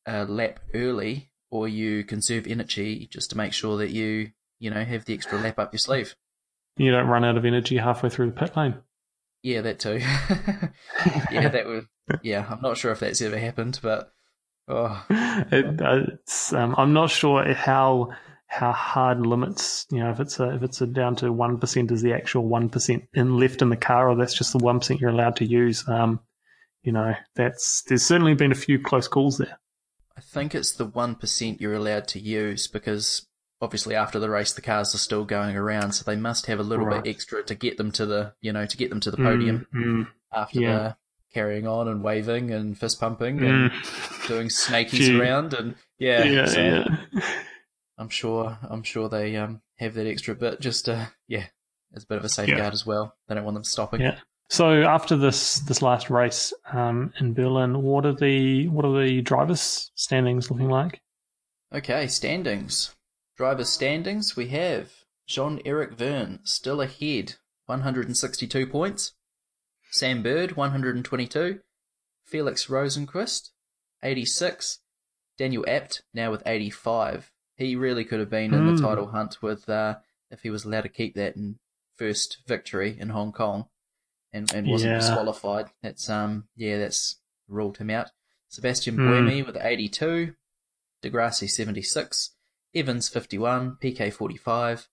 a 0.07 0.25
lap 0.25 0.61
early 0.75 1.31
or 1.51 1.69
you 1.69 2.05
conserve 2.05 2.47
energy 2.47 3.09
just 3.11 3.31
to 3.31 3.37
make 3.37 3.53
sure 3.53 3.79
that 3.79 3.91
you 3.91 4.31
you 4.59 4.71
know 4.71 4.85
have 4.85 5.05
the 5.05 5.15
extra 5.15 5.39
lap 5.39 5.59
up 5.59 5.73
your 5.73 5.79
sleeve. 5.79 6.15
You 6.77 6.91
don't 6.91 7.09
run 7.09 7.25
out 7.25 7.37
of 7.37 7.45
energy 7.45 7.77
halfway 7.77 8.09
through 8.09 8.27
the 8.27 8.33
pit 8.33 8.57
lane. 8.57 8.75
Yeah, 9.43 9.63
that 9.63 9.79
too. 9.79 9.99
yeah, 11.31 11.49
that 11.49 11.67
would. 11.67 11.87
Yeah, 12.23 12.47
I'm 12.49 12.61
not 12.61 12.77
sure 12.77 12.93
if 12.93 13.01
that's 13.01 13.23
ever 13.23 13.39
happened, 13.39 13.81
but 13.83 14.13
oh, 14.69 15.05
it, 15.11 15.81
uh, 15.81 16.13
it's, 16.15 16.53
um, 16.53 16.75
I'm 16.77 16.93
not 16.93 17.11
sure 17.11 17.53
how 17.55 18.11
how 18.51 18.73
hard 18.73 19.25
limits. 19.25 19.87
You 19.91 20.01
know, 20.01 20.11
if 20.11 20.19
it's 20.19 20.41
a 20.41 20.55
if 20.55 20.63
it's 20.63 20.81
a 20.81 20.87
down 20.87 21.15
to 21.17 21.33
one 21.33 21.59
percent 21.59 21.93
is 21.93 22.03
the 22.03 22.13
actual 22.13 22.47
one 22.47 22.69
percent 22.69 23.05
in 23.15 23.39
left 23.39 23.63
in 23.63 23.69
the 23.69 23.77
car, 23.77 24.09
or 24.11 24.17
that's 24.17 24.35
just 24.37 24.53
the 24.53 24.59
one 24.59 24.81
percent 24.81 25.01
you're 25.01 25.11
allowed 25.11 25.37
to 25.37 25.45
use. 25.45 25.89
Um, 25.89 26.21
you 26.83 26.91
know, 26.93 27.15
that's 27.37 27.83
there's 27.89 28.03
certainly 28.03 28.35
been 28.35 28.51
a 28.53 28.57
few 28.57 28.79
close 28.81 29.07
calls 29.07 29.39
there. 29.39 29.59
I 30.17 30.21
think 30.21 30.55
it's 30.55 30.73
the 30.73 30.85
one 30.85 31.15
percent 31.15 31.61
you're 31.61 31.75
allowed 31.75 32.09
to 32.09 32.19
use 32.19 32.67
because 32.67 33.27
obviously 33.63 33.95
after 33.95 34.19
the 34.19 34.29
race 34.31 34.53
the 34.53 34.63
cars 34.63 34.95
are 34.95 34.99
still 34.99 35.25
going 35.25 35.57
around, 35.57 35.93
so 35.93 36.03
they 36.05 36.17
must 36.17 36.47
have 36.47 36.59
a 36.59 36.65
little 36.65 36.87
Right. 36.87 37.05
bit 37.05 37.15
extra 37.15 37.45
to 37.45 37.55
get 37.55 37.77
them 37.77 37.93
to 37.93 38.05
the 38.05 38.35
you 38.41 38.53
know 38.53 38.67
to 38.67 38.77
get 38.77 38.91
them 38.91 39.01
to 39.01 39.13
the 39.13 39.17
podium 39.17 39.67
Mm, 39.73 39.85
mm, 39.85 40.07
after 40.33 40.61
yeah. 40.61 40.79
the 40.79 40.97
carrying 41.33 41.69
on 41.69 41.87
and 41.87 42.03
waving 42.03 42.51
and 42.51 42.77
fist 42.77 42.99
pumping 42.99 43.39
and 43.39 43.71
mm. 43.71 44.27
doing 44.27 44.49
snakies 44.49 45.17
around 45.17 45.55
and 45.55 45.77
yeah, 45.99 46.25
yeah, 46.25 46.47
so 46.47 46.61
yeah. 46.61 46.85
I'm 48.01 48.09
sure 48.09 48.59
I'm 48.63 48.83
sure 48.83 49.09
they 49.09 49.37
um 49.37 49.61
have 49.79 49.95
that 49.95 50.07
extra 50.07 50.35
bit 50.35 50.61
just 50.61 50.87
to 50.87 51.13
yeah 51.29 51.47
as 51.95 52.05
a 52.05 52.07
bit 52.07 52.19
of 52.19 52.25
a 52.25 52.29
safeguard 52.29 52.73
as 52.73 52.87
well. 52.87 53.15
They 53.29 53.35
don't 53.35 53.45
want 53.45 53.55
them 53.55 53.65
stopping. 53.65 54.01
Yeah. 54.01 54.19
So 54.49 54.83
after 54.83 55.17
this 55.17 55.61
this 55.61 55.83
last 55.83 56.11
race 56.11 56.53
um, 56.73 57.13
in 57.21 57.35
Berlin, 57.35 57.83
what 57.83 58.07
are 58.07 58.15
the 58.15 58.69
what 58.69 58.85
are 58.85 59.05
the 59.05 59.21
drivers' 59.21 59.93
standings 59.95 60.51
looking 60.51 60.71
like? 60.71 61.03
Okay, 61.73 62.09
standings. 62.09 62.97
Driver 63.37 63.65
standings, 63.65 64.35
we 64.37 64.49
have 64.49 64.91
Jean-Éric 65.27 65.95
Vergne 65.95 66.41
still 66.43 66.81
ahead, 66.81 67.37
162 67.67 68.67
points. 68.67 69.13
Sam 69.93 70.23
Bird, 70.23 70.57
122. 70.57 71.61
Felix 72.25 72.67
Rosenqvist, 72.67 73.51
86. 74.03 74.81
Daniel 75.39 75.65
Abt, 75.69 76.03
now 76.13 76.31
with 76.31 76.43
85. 76.45 77.31
He 77.61 77.77
really 77.77 78.07
could 78.07 78.21
have 78.21 78.31
been 78.31 78.55
in 78.55 78.65
the 78.65 78.73
Hmm. 78.73 78.83
title 78.83 79.07
hunt 79.09 79.43
with, 79.43 79.69
uh, 79.69 79.99
if 80.31 80.41
he 80.41 80.49
was 80.49 80.65
allowed 80.65 80.81
to 80.81 80.89
keep 80.89 81.15
that 81.17 81.37
in 81.37 81.59
first 81.95 82.39
victory 82.47 82.99
in 82.99 83.11
Hong 83.11 83.33
Kong 83.33 83.69
and, 84.33 84.51
and 84.55 84.67
wasn't 84.67 84.93
Yeah. 84.93 84.99
disqualified. 85.01 85.67
That's, 85.83 86.09
um, 86.09 86.49
yeah, 86.57 86.79
that's 86.79 87.21
ruled 87.49 87.77
him 87.77 87.91
out. 87.91 88.13
Sebastian 88.49 88.97
Hmm. 88.97 89.07
Buemi 89.07 89.47
with 89.47 89.59
82. 89.61 90.35
Di 91.03 91.11
Grassi 91.11 91.47
76, 91.47 92.35
Evans 92.75 93.11
51, 93.11 93.77
Piquet 93.77 94.11
45, 94.11 94.89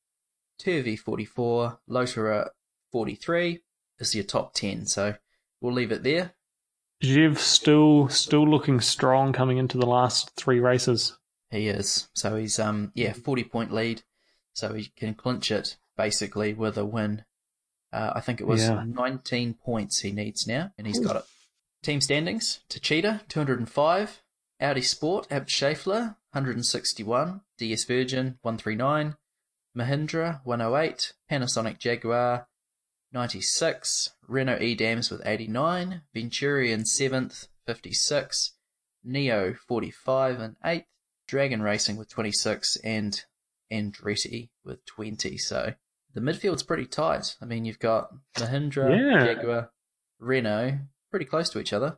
Turvey 0.60 0.98
44, 0.98 1.80
Lotterer 1.90 2.50
43 2.92 3.64
is 4.00 4.14
your 4.14 4.26
top 4.26 4.54
10. 4.54 4.86
So 4.86 5.16
we'll 5.62 5.74
leave 5.74 5.94
it 5.94 6.04
there. 6.04 6.34
Jev 7.02 7.38
still 7.38 8.10
still 8.10 8.46
looking 8.46 8.82
strong 8.82 9.32
coming 9.32 9.58
into 9.58 9.78
the 9.78 9.86
last 9.86 10.36
three 10.36 10.60
races. 10.60 11.18
He 11.50 11.68
is. 11.70 12.10
So 12.14 12.36
he's 12.36 12.60
um 12.60 12.92
yeah, 12.96 13.14
40 13.14 13.44
point 13.46 13.74
lead. 13.74 14.04
So 14.54 14.74
he 14.74 14.92
can 14.96 15.14
clinch 15.14 15.52
it 15.52 15.78
basically 15.96 16.54
with 16.54 16.78
a 16.78 16.86
win. 16.86 17.24
Uh, 17.94 18.14
I 18.16 18.22
think 18.22 18.42
it 18.42 18.48
was 18.48 18.64
Yeah. 18.64 18.84
19 18.86 19.54
points 19.54 20.00
he 20.02 20.12
needs 20.12 20.46
now, 20.46 20.72
and 20.78 20.86
he's 20.86 21.00
got 21.00 21.16
it. 21.16 21.24
Team 21.84 22.02
standings: 22.02 22.60
Techeetah 22.70 23.28
205, 23.30 24.22
Audi 24.60 24.82
Sport 24.82 25.28
Abt 25.32 25.48
Schaeffler 25.48 26.18
161, 26.32 27.42
DS 27.58 27.86
Virgin 27.86 28.40
139, 28.42 29.16
Mahindra 29.78 30.42
108, 30.44 31.14
Panasonic 31.32 31.80
Jaguar 31.80 32.48
96, 33.14 34.10
Renault 34.28 34.60
E-Dams 34.62 35.10
with 35.10 35.26
89, 35.26 36.02
Venturi 36.14 36.72
in 36.72 36.82
7th 36.82 37.48
56, 37.66 38.54
NIO 39.08 39.56
45 39.56 40.40
and 40.42 40.56
8th, 40.66 40.86
Dragon 41.28 41.62
Racing 41.62 41.98
with 41.98 42.10
26, 42.10 42.78
and 42.78 43.22
Andretti 43.72 44.50
with 44.64 44.86
20. 44.86 45.38
So 45.38 45.74
the 46.14 46.22
midfield's 46.22 46.64
pretty 46.64 46.86
tight. 46.86 47.36
I 47.42 47.46
mean, 47.46 47.66
you've 47.66 47.80
got 47.80 48.10
Mahindra, 48.36 48.90
Yeah. 48.98 49.26
Jaguar, 49.26 49.72
Renault, 50.20 50.80
pretty 51.12 51.26
close 51.26 51.50
to 51.52 51.60
each 51.60 51.74
other. 51.74 51.98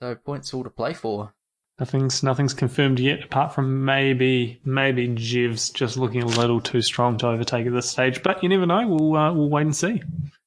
So 0.00 0.14
points 0.14 0.52
all 0.54 0.64
to 0.64 0.70
play 0.70 0.94
for. 0.94 1.34
Nothing's 1.78 2.22
nothing's 2.22 2.54
confirmed 2.54 3.00
yet, 3.00 3.24
apart 3.24 3.54
from 3.54 3.84
maybe 3.84 4.60
maybe 4.64 5.08
Jev's 5.08 5.70
just 5.70 5.96
looking 5.96 6.22
a 6.22 6.26
little 6.26 6.60
too 6.60 6.82
strong 6.82 7.16
to 7.18 7.28
overtake 7.28 7.66
at 7.66 7.72
this 7.72 7.88
stage. 7.90 8.22
But 8.22 8.42
you 8.42 8.48
never 8.48 8.66
know. 8.66 8.86
We'll 8.86 9.16
uh, 9.16 9.32
we'll 9.32 9.48
wait 9.48 9.62
and 9.62 9.74
see. 9.74 10.02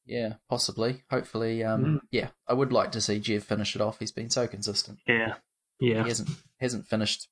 Yeah, 0.05 0.35
possibly. 0.49 1.03
Hopefully, 1.09 1.63
um, 1.63 1.83
Mm. 1.83 1.99
yeah, 2.11 2.27
I 2.47 2.53
would 2.53 2.71
like 2.71 2.91
to 2.91 3.01
see 3.01 3.19
Jeff 3.19 3.43
finish 3.43 3.75
it 3.75 3.81
off. 3.81 3.97
He's 3.99 4.11
been 4.11 4.29
so 4.29 4.47
consistent. 4.47 4.99
Yeah, 5.07 5.33
yeah. 5.79 6.03
He 6.03 6.09
hasn't 6.09 6.29
hasn't 6.59 6.87
finished. 6.87 7.27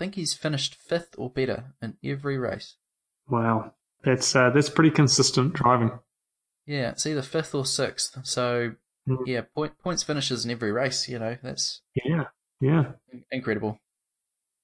Think 0.00 0.14
he's 0.14 0.32
finished 0.32 0.76
fifth 0.76 1.14
or 1.18 1.28
better 1.28 1.74
in 1.82 1.98
every 2.02 2.38
race. 2.38 2.76
Wow, 3.28 3.74
that's 4.02 4.34
uh, 4.34 4.48
that's 4.48 4.70
pretty 4.70 4.90
consistent 4.90 5.52
driving. 5.52 5.90
Yeah, 6.64 6.92
it's 6.92 7.04
either 7.04 7.20
fifth 7.20 7.54
or 7.54 7.66
sixth. 7.66 8.16
So 8.24 8.76
Mm. 9.06 9.18
yeah, 9.26 9.42
point 9.54 9.72
points 9.82 10.02
finishes 10.02 10.44
in 10.46 10.50
every 10.50 10.72
race. 10.72 11.06
You 11.06 11.18
know, 11.18 11.36
that's 11.42 11.82
Yeah, 12.02 12.24
yeah. 12.60 12.92
incredible. 13.30 13.78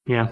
Yeah. 0.07 0.29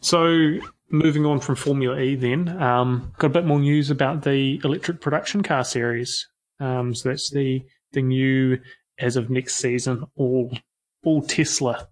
So 0.00 0.58
moving 0.90 1.24
on 1.24 1.38
from 1.38 1.54
Formula 1.54 1.96
E, 2.00 2.16
then 2.16 2.48
um, 2.60 3.12
got 3.18 3.28
a 3.28 3.34
bit 3.34 3.44
more 3.46 3.60
news 3.60 3.90
about 3.90 4.22
the 4.22 4.60
electric 4.64 5.00
production 5.00 5.42
car 5.44 5.62
series. 5.62 6.26
Um, 6.58 6.96
so 6.96 7.10
that's 7.10 7.30
the 7.30 7.62
the 7.92 8.02
new, 8.02 8.58
as 8.98 9.14
of 9.14 9.30
next 9.30 9.54
season, 9.54 10.04
all 10.16 10.50
all 11.04 11.22
Tesla 11.22 11.88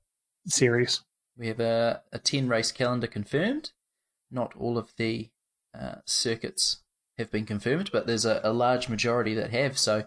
series. 0.49 1.05
We 1.37 1.49
have 1.49 1.61
a, 1.61 2.03
a 2.13 2.19
10 2.19 2.49
race 2.49 2.73
calendar 2.73 3.07
confirmed. 3.07 3.71
Not 4.31 4.55
all 4.57 4.79
of 4.79 4.93
the 4.97 5.31
uh, 5.79 5.97
circuits 6.05 6.79
have 7.19 7.31
been 7.31 7.47
confirmed, 7.47 7.91
but 7.93 8.07
there's 8.07 8.25
a, 8.25 8.41
a 8.43 8.53
large 8.53 8.89
majority 8.89 9.35
that 9.35 9.51
have. 9.51 9.79
So, 9.79 10.05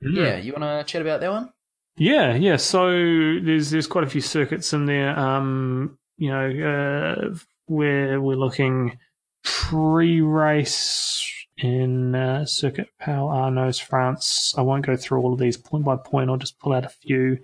yeah, 0.00 0.36
you 0.36 0.52
want 0.52 0.64
to 0.64 0.84
chat 0.90 1.02
about 1.02 1.20
that 1.20 1.30
one? 1.30 1.52
Yeah, 1.96 2.34
yeah. 2.34 2.56
So 2.56 2.90
there's 2.90 3.70
there's 3.70 3.86
quite 3.86 4.04
a 4.04 4.10
few 4.10 4.20
circuits 4.20 4.72
in 4.72 4.86
there. 4.86 5.18
Um, 5.18 5.98
you 6.18 6.30
know, 6.30 6.50
uh, 6.50 7.34
where 7.66 8.20
we're 8.20 8.36
looking 8.36 8.98
pre-race 9.42 11.22
in 11.58 12.14
uh, 12.14 12.44
Circuit 12.44 12.88
Pau 13.00 13.26
Arnos, 13.28 13.80
France. 13.80 14.54
I 14.58 14.62
won't 14.62 14.84
go 14.84 14.96
through 14.96 15.20
all 15.20 15.32
of 15.32 15.38
these 15.38 15.56
point 15.56 15.84
by 15.84 15.96
point. 15.96 16.28
I'll 16.28 16.36
just 16.36 16.58
pull 16.58 16.72
out 16.72 16.84
a 16.84 16.90
few. 16.90 17.38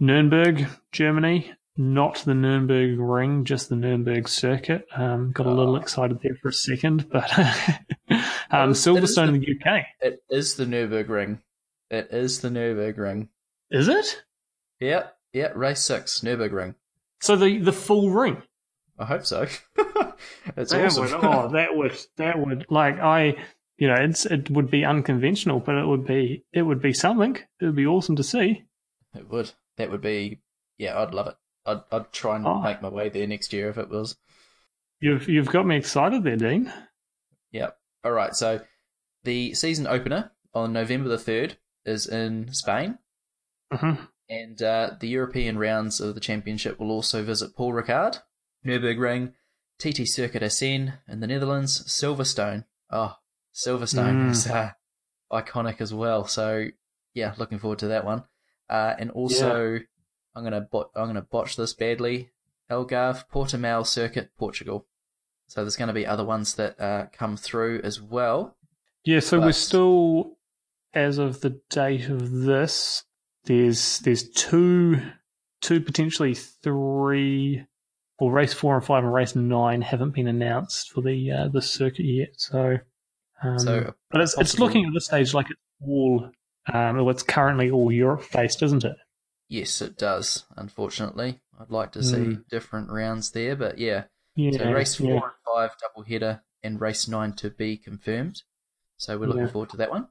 Nuremberg, 0.00 0.66
Germany. 0.90 1.52
Not 1.76 2.22
the 2.26 2.34
Nuremberg 2.34 2.98
Ring, 2.98 3.44
just 3.44 3.68
the 3.70 3.76
Nuremberg 3.76 4.28
circuit. 4.28 4.86
Um, 4.94 5.32
got 5.32 5.46
a 5.46 5.50
little 5.50 5.74
Oh. 5.74 5.80
excited 5.80 6.18
there 6.22 6.34
for 6.34 6.48
a 6.48 6.52
second, 6.52 7.08
but 7.10 7.30
um, 8.50 8.70
is- 8.72 8.84
Silverstone 8.84 9.28
the- 9.28 9.34
in 9.34 9.40
the 9.40 9.56
UK. 9.58 9.86
It 10.00 10.22
is 10.28 10.56
the 10.56 10.64
Nürburgring. 10.66 11.40
It 11.90 12.08
is 12.10 12.40
the 12.40 12.48
Nürburgring. 12.50 13.28
Is 13.70 13.88
it? 13.88 14.22
Yeah, 14.80 15.08
yeah, 15.32 15.52
race 15.54 15.80
six, 15.80 16.20
Nürburgring. 16.20 16.74
So 17.20 17.36
the 17.36 17.58
the 17.58 17.72
full 17.72 18.10
ring. 18.10 18.42
I 18.98 19.06
hope 19.06 19.24
so. 19.24 19.42
it's 20.56 20.72
that 20.72 20.84
awesome. 20.84 21.04
would, 21.04 21.12
oh, 21.22 21.48
that 21.52 21.74
would 21.74 21.98
that 22.18 22.38
would 22.38 22.66
like 22.68 22.98
I, 22.98 23.36
you 23.78 23.88
know, 23.88 23.94
it's 23.94 24.26
it 24.26 24.50
would 24.50 24.70
be 24.70 24.84
unconventional, 24.84 25.60
but 25.60 25.76
it 25.76 25.86
would 25.86 26.06
be 26.06 26.44
it 26.52 26.62
would 26.62 26.82
be 26.82 26.92
something. 26.92 27.36
It 27.60 27.64
would 27.64 27.76
be 27.76 27.86
awesome 27.86 28.16
to 28.16 28.22
see. 28.24 28.64
It 29.14 29.30
would. 29.30 29.52
That 29.78 29.90
would 29.90 30.02
be. 30.02 30.42
Yeah, 30.78 30.98
I'd 31.00 31.14
love 31.14 31.28
it. 31.28 31.36
I'd 31.66 31.80
I'd 31.92 32.12
try 32.12 32.36
and 32.36 32.46
Oh. 32.46 32.60
make 32.62 32.82
my 32.82 32.88
way 32.88 33.08
there 33.08 33.26
next 33.26 33.52
year 33.52 33.68
if 33.68 33.78
it 33.78 33.88
was. 33.88 34.16
You've 35.00 35.28
you've 35.28 35.48
got 35.50 35.66
me 35.66 35.76
excited 35.76 36.22
there, 36.24 36.36
Dean. 36.36 36.72
Yep. 37.52 37.76
All 38.04 38.12
right. 38.12 38.34
So 38.34 38.60
the 39.24 39.54
season 39.54 39.86
opener 39.86 40.32
on 40.54 40.72
November 40.72 41.08
the 41.08 41.18
third 41.18 41.56
is 41.84 42.06
in 42.06 42.52
Spain, 42.52 42.98
hmm 43.72 43.94
and 44.28 44.62
uh, 44.62 44.92
the 45.00 45.08
European 45.08 45.58
rounds 45.58 46.00
of 46.00 46.14
the 46.14 46.20
championship 46.20 46.78
will 46.80 46.90
also 46.90 47.22
visit 47.22 47.54
Paul 47.54 47.72
Ricard, 47.72 48.18
Nürburgring, 48.64 49.34
TT 49.78 50.06
Circuit 50.08 50.42
Assen 50.42 50.94
in 51.08 51.20
the 51.20 51.26
Netherlands, 51.26 51.82
Silverstone. 51.86 52.64
Oh, 52.90 53.16
Silverstone 53.54 54.22
Mm. 54.28 54.30
is 54.30 54.46
uh, 54.46 54.70
iconic 55.30 55.80
as 55.80 55.92
well. 55.92 56.24
So 56.26 56.68
yeah, 57.14 57.34
looking 57.36 57.58
forward 57.58 57.80
to 57.80 57.88
that 57.88 58.04
one. 58.06 58.24
Uh, 58.70 58.94
and 58.98 59.10
also, 59.10 59.80
I'm 60.34 60.44
gonna 60.44 60.60
bot- 60.62 60.90
I'm 60.94 61.06
gonna 61.06 61.22
botch 61.22 61.56
this 61.56 61.74
badly. 61.74 62.30
Algarve, 62.70 63.24
Portimao 63.30 63.86
Circuit, 63.86 64.30
Portugal. 64.38 64.86
So 65.46 65.62
there's 65.62 65.76
going 65.76 65.88
to 65.88 65.92
be 65.94 66.06
other 66.06 66.24
ones 66.24 66.54
that 66.54 66.80
uh, 66.80 67.06
come 67.12 67.36
through 67.36 67.82
as 67.84 68.00
well. 68.00 68.56
Yeah, 69.04 69.20
so 69.20 69.38
we're 69.38 69.52
still, 69.52 70.38
as 70.94 71.18
of 71.18 71.42
the 71.42 71.60
date 71.68 72.08
of 72.08 72.30
this, 72.30 73.04
there's 73.44 73.98
there's 73.98 74.30
two, 74.30 75.02
two 75.60 75.80
potentially 75.82 76.34
three, 76.34 77.66
well, 78.18 78.30
race 78.30 78.54
four 78.54 78.76
and 78.76 78.84
five 78.84 79.04
and 79.04 79.12
race 79.12 79.36
nine 79.36 79.82
haven't 79.82 80.14
been 80.14 80.28
announced 80.28 80.92
for 80.92 81.02
the 81.02 81.30
uh, 81.30 81.48
the 81.48 81.60
circuit 81.60 82.04
yet. 82.06 82.30
So, 82.38 82.78
um, 83.42 83.58
So, 83.58 83.92
but 84.10 84.22
it's 84.22 84.38
it's 84.38 84.58
looking 84.58 84.86
at 84.86 84.94
this 84.94 85.06
stage 85.06 85.34
like 85.34 85.50
it's 85.50 85.60
all, 85.86 86.30
um, 86.72 86.96
well, 86.96 87.10
it's 87.10 87.24
currently 87.24 87.70
all 87.70 87.92
Europe 87.92 88.24
based, 88.32 88.62
isn't 88.62 88.84
it? 88.84 88.96
Yes, 89.52 89.82
it 89.82 89.98
does. 89.98 90.46
Unfortunately, 90.56 91.40
I'd 91.60 91.70
like 91.70 91.92
to 91.92 92.02
see 92.02 92.16
Mm. 92.16 92.48
different 92.48 92.90
rounds 92.90 93.32
there, 93.32 93.54
but 93.54 93.76
yeah. 93.76 94.04
Yeah, 94.34 94.52
So 94.52 94.72
race 94.72 94.94
four 94.94 95.08
yeah. 95.08 95.14
and 95.24 95.32
five 95.44 95.76
double 95.78 96.04
header, 96.08 96.40
and 96.62 96.80
race 96.80 97.06
nine 97.06 97.34
to 97.34 97.50
be 97.50 97.76
confirmed. 97.76 98.44
So 98.96 99.18
we're 99.18 99.26
looking 99.26 99.42
Yeah. 99.42 99.48
forward 99.48 99.68
to 99.70 99.76
that 99.76 99.90
one. 99.90 100.08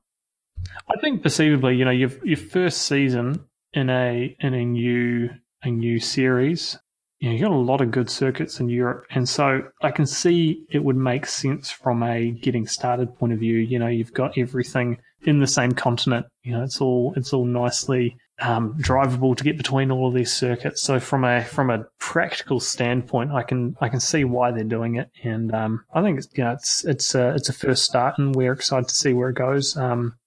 I 0.87 0.99
think 1.01 1.23
perceivably, 1.23 1.75
you 1.75 1.85
know, 1.85 1.91
your 1.91 2.11
your 2.23 2.37
first 2.37 2.83
season 2.83 3.45
in 3.73 3.89
a 3.89 4.35
in 4.39 4.53
a 4.53 4.63
new 4.63 5.31
a 5.63 5.71
new 5.71 5.99
series, 5.99 6.77
you 7.19 7.29
know, 7.29 7.35
you 7.35 7.41
got 7.41 7.49
a 7.51 7.55
lot 7.55 7.81
of 7.81 7.89
good 7.89 8.11
circuits 8.11 8.59
in 8.59 8.69
Europe, 8.69 9.07
and 9.09 9.27
so 9.27 9.71
I 9.81 9.89
can 9.89 10.05
see 10.05 10.67
it 10.69 10.83
would 10.83 10.97
make 10.97 11.25
sense 11.25 11.71
from 11.71 12.03
a 12.03 12.29
getting 12.29 12.67
started 12.67 13.15
point 13.17 13.33
of 13.33 13.39
view. 13.39 13.57
You 13.57 13.79
know, 13.79 13.87
you've 13.87 14.13
got 14.13 14.37
everything 14.37 14.99
in 15.23 15.39
the 15.39 15.47
same 15.47 15.71
continent. 15.71 16.27
You 16.43 16.51
know, 16.51 16.63
it's 16.63 16.79
all 16.79 17.13
it's 17.15 17.33
all 17.33 17.45
nicely 17.45 18.17
um, 18.41 18.75
drivable 18.79 19.37
to 19.37 19.43
get 19.43 19.57
between 19.57 19.91
all 19.91 20.07
of 20.07 20.13
these 20.13 20.33
circuits. 20.33 20.81
So 20.81 20.99
from 20.99 21.23
a 21.23 21.43
from 21.43 21.69
a 21.69 21.85
practical 21.99 22.59
standpoint, 22.59 23.31
I 23.31 23.43
can 23.43 23.75
I 23.79 23.89
can 23.89 23.99
see 23.99 24.23
why 24.23 24.51
they're 24.51 24.63
doing 24.63 24.95
it, 24.95 25.09
and 25.23 25.53
um, 25.53 25.85
I 25.93 26.01
think 26.01 26.17
it's 26.17 26.27
you 26.33 26.43
know, 26.43 26.51
it's 26.51 26.83
it's 26.85 27.15
a 27.15 27.35
it's 27.35 27.49
a 27.49 27.53
first 27.53 27.85
start, 27.85 28.17
and 28.17 28.35
we're 28.35 28.53
excited 28.53 28.89
to 28.89 28.95
see 28.95 29.13
where 29.13 29.29
it 29.29 29.35
goes. 29.35 29.77
Um, 29.77 30.17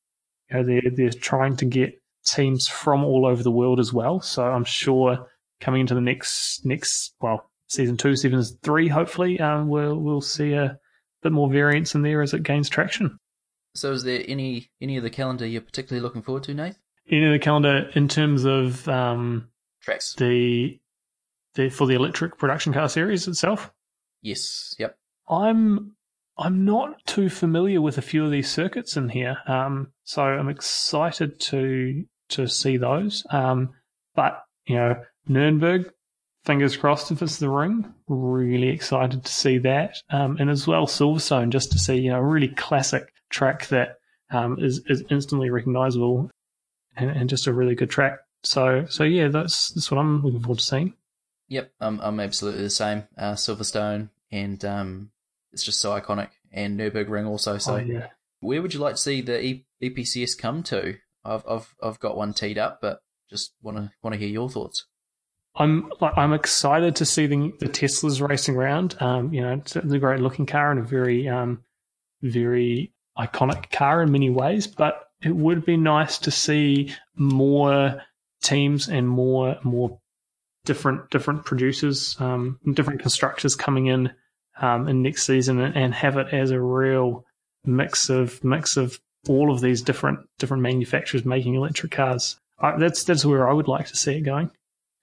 you 0.50 0.56
know, 0.56 0.62
they're 0.64 0.90
they're 0.94 1.10
trying 1.10 1.56
to 1.56 1.64
get 1.64 2.00
teams 2.24 2.68
from 2.68 3.04
all 3.04 3.26
over 3.26 3.42
the 3.42 3.50
world 3.50 3.80
as 3.80 3.92
well, 3.92 4.20
so 4.20 4.44
I'm 4.44 4.64
sure 4.64 5.26
coming 5.60 5.80
into 5.80 5.94
the 5.94 6.00
next 6.00 6.64
next 6.64 7.14
well 7.20 7.50
season 7.68 7.96
two, 7.96 8.16
season 8.16 8.42
three, 8.62 8.88
hopefully 8.88 9.40
um, 9.40 9.68
we'll 9.68 9.98
we'll 9.98 10.20
see 10.20 10.52
a 10.52 10.78
bit 11.22 11.32
more 11.32 11.50
variance 11.50 11.94
in 11.94 12.02
there 12.02 12.22
as 12.22 12.32
it 12.32 12.42
gains 12.42 12.68
traction. 12.68 13.18
So, 13.74 13.92
is 13.92 14.04
there 14.04 14.22
any 14.28 14.70
any 14.80 14.96
of 14.96 15.02
the 15.02 15.10
calendar 15.10 15.46
you're 15.46 15.60
particularly 15.60 16.02
looking 16.02 16.22
forward 16.22 16.44
to, 16.44 16.54
Nate? 16.54 16.76
Any 17.10 17.26
of 17.26 17.32
the 17.32 17.38
calendar 17.38 17.90
in 17.94 18.08
terms 18.08 18.44
of 18.44 18.88
um, 18.88 19.48
tracks 19.82 20.14
the 20.14 20.80
the 21.54 21.68
for 21.68 21.86
the 21.86 21.94
electric 21.94 22.38
production 22.38 22.72
car 22.72 22.88
series 22.88 23.28
itself? 23.28 23.72
Yes. 24.22 24.74
Yep. 24.78 24.96
I'm 25.28 25.96
I'm 26.36 26.64
not 26.64 27.04
too 27.06 27.28
familiar 27.28 27.80
with 27.80 27.98
a 27.98 28.02
few 28.02 28.24
of 28.24 28.30
these 28.30 28.50
circuits 28.50 28.96
in 28.96 29.08
here, 29.10 29.36
um, 29.46 29.92
so 30.02 30.22
I'm 30.22 30.48
excited 30.48 31.38
to 31.40 32.04
to 32.30 32.48
see 32.48 32.76
those. 32.76 33.24
Um, 33.30 33.70
but 34.14 34.42
you 34.66 34.76
know, 34.76 34.96
Nuremberg, 35.28 35.92
fingers 36.44 36.76
crossed 36.76 37.10
if 37.10 37.22
it's 37.22 37.38
the 37.38 37.50
ring. 37.50 37.92
Really 38.08 38.68
excited 38.68 39.24
to 39.24 39.32
see 39.32 39.58
that. 39.58 39.96
Um, 40.10 40.36
and 40.40 40.50
as 40.50 40.66
well, 40.66 40.86
Silverstone, 40.86 41.50
just 41.50 41.70
to 41.72 41.78
see, 41.78 41.96
you 41.96 42.10
know, 42.10 42.18
a 42.18 42.24
really 42.24 42.48
classic 42.48 43.12
track 43.30 43.68
that 43.68 43.96
um, 44.30 44.58
is 44.58 44.82
is 44.88 45.04
instantly 45.10 45.50
recognizable 45.50 46.30
and, 46.96 47.10
and, 47.10 47.28
just 47.28 47.46
a 47.46 47.52
really 47.52 47.74
good 47.74 47.90
track. 47.90 48.18
So, 48.42 48.86
so 48.88 49.04
yeah, 49.04 49.28
that's, 49.28 49.70
that's 49.70 49.90
what 49.90 49.98
I'm 49.98 50.22
looking 50.22 50.40
forward 50.40 50.58
to 50.58 50.64
seeing. 50.64 50.94
Yep, 51.48 51.72
I'm, 51.80 52.00
I'm 52.00 52.20
absolutely 52.20 52.62
the 52.62 52.70
same. 52.70 53.04
Uh, 53.16 53.32
Silverstone, 53.32 54.10
and 54.30 54.64
um, 54.64 55.10
it's 55.52 55.64
just 55.64 55.80
so 55.80 55.98
iconic. 55.98 56.28
And 56.52 56.78
Nurburgring 56.78 57.26
also. 57.26 57.58
So, 57.58 57.74
oh, 57.74 57.78
yeah. 57.78 58.08
where 58.40 58.62
would 58.62 58.74
you 58.74 58.80
like 58.80 58.94
to 58.94 59.00
see 59.00 59.20
the 59.20 59.42
e- 59.42 59.66
EPCS 59.82 60.38
come 60.38 60.62
to? 60.64 60.96
I've, 61.24 61.44
I've, 61.48 61.74
I've 61.82 62.00
got 62.00 62.16
one 62.16 62.32
teed 62.32 62.58
up, 62.58 62.80
but 62.80 63.00
just 63.30 63.54
want 63.62 63.76
to 63.76 63.90
want 64.02 64.14
to 64.14 64.20
hear 64.20 64.28
your 64.28 64.48
thoughts. 64.48 64.86
I'm 65.56 65.92
like 66.00 66.16
I'm 66.16 66.32
excited 66.32 66.96
to 66.96 67.06
see 67.06 67.26
the, 67.26 67.52
the 67.60 67.66
Teslas 67.66 68.26
racing 68.26 68.56
around. 68.56 68.96
Um, 69.00 69.32
you 69.32 69.40
know, 69.40 69.52
it's 69.52 69.76
a 69.76 69.98
great 69.98 70.20
looking 70.20 70.46
car 70.46 70.70
and 70.70 70.80
a 70.80 70.82
very 70.82 71.28
um, 71.28 71.62
very 72.22 72.92
iconic 73.16 73.70
car 73.70 74.02
in 74.02 74.10
many 74.10 74.30
ways. 74.30 74.66
But 74.66 75.03
it 75.24 75.34
would 75.34 75.64
be 75.64 75.76
nice 75.76 76.18
to 76.18 76.30
see 76.30 76.94
more 77.16 78.02
teams 78.42 78.88
and 78.88 79.08
more 79.08 79.56
more 79.62 79.98
different 80.64 81.10
different 81.10 81.44
producers, 81.44 82.16
um, 82.20 82.58
different 82.74 83.00
constructors 83.00 83.54
coming 83.54 83.86
in 83.86 84.12
um, 84.60 84.88
in 84.88 85.02
next 85.02 85.24
season 85.24 85.60
and, 85.60 85.76
and 85.76 85.94
have 85.94 86.16
it 86.16 86.28
as 86.32 86.50
a 86.50 86.60
real 86.60 87.24
mix 87.64 88.08
of 88.08 88.42
mix 88.44 88.76
of 88.76 89.00
all 89.28 89.50
of 89.50 89.60
these 89.60 89.82
different 89.82 90.20
different 90.38 90.62
manufacturers 90.62 91.24
making 91.24 91.54
electric 91.54 91.92
cars. 91.92 92.36
I, 92.58 92.76
that's 92.76 93.04
that's 93.04 93.24
where 93.24 93.48
I 93.48 93.52
would 93.52 93.68
like 93.68 93.86
to 93.88 93.96
see 93.96 94.16
it 94.16 94.22
going. 94.22 94.50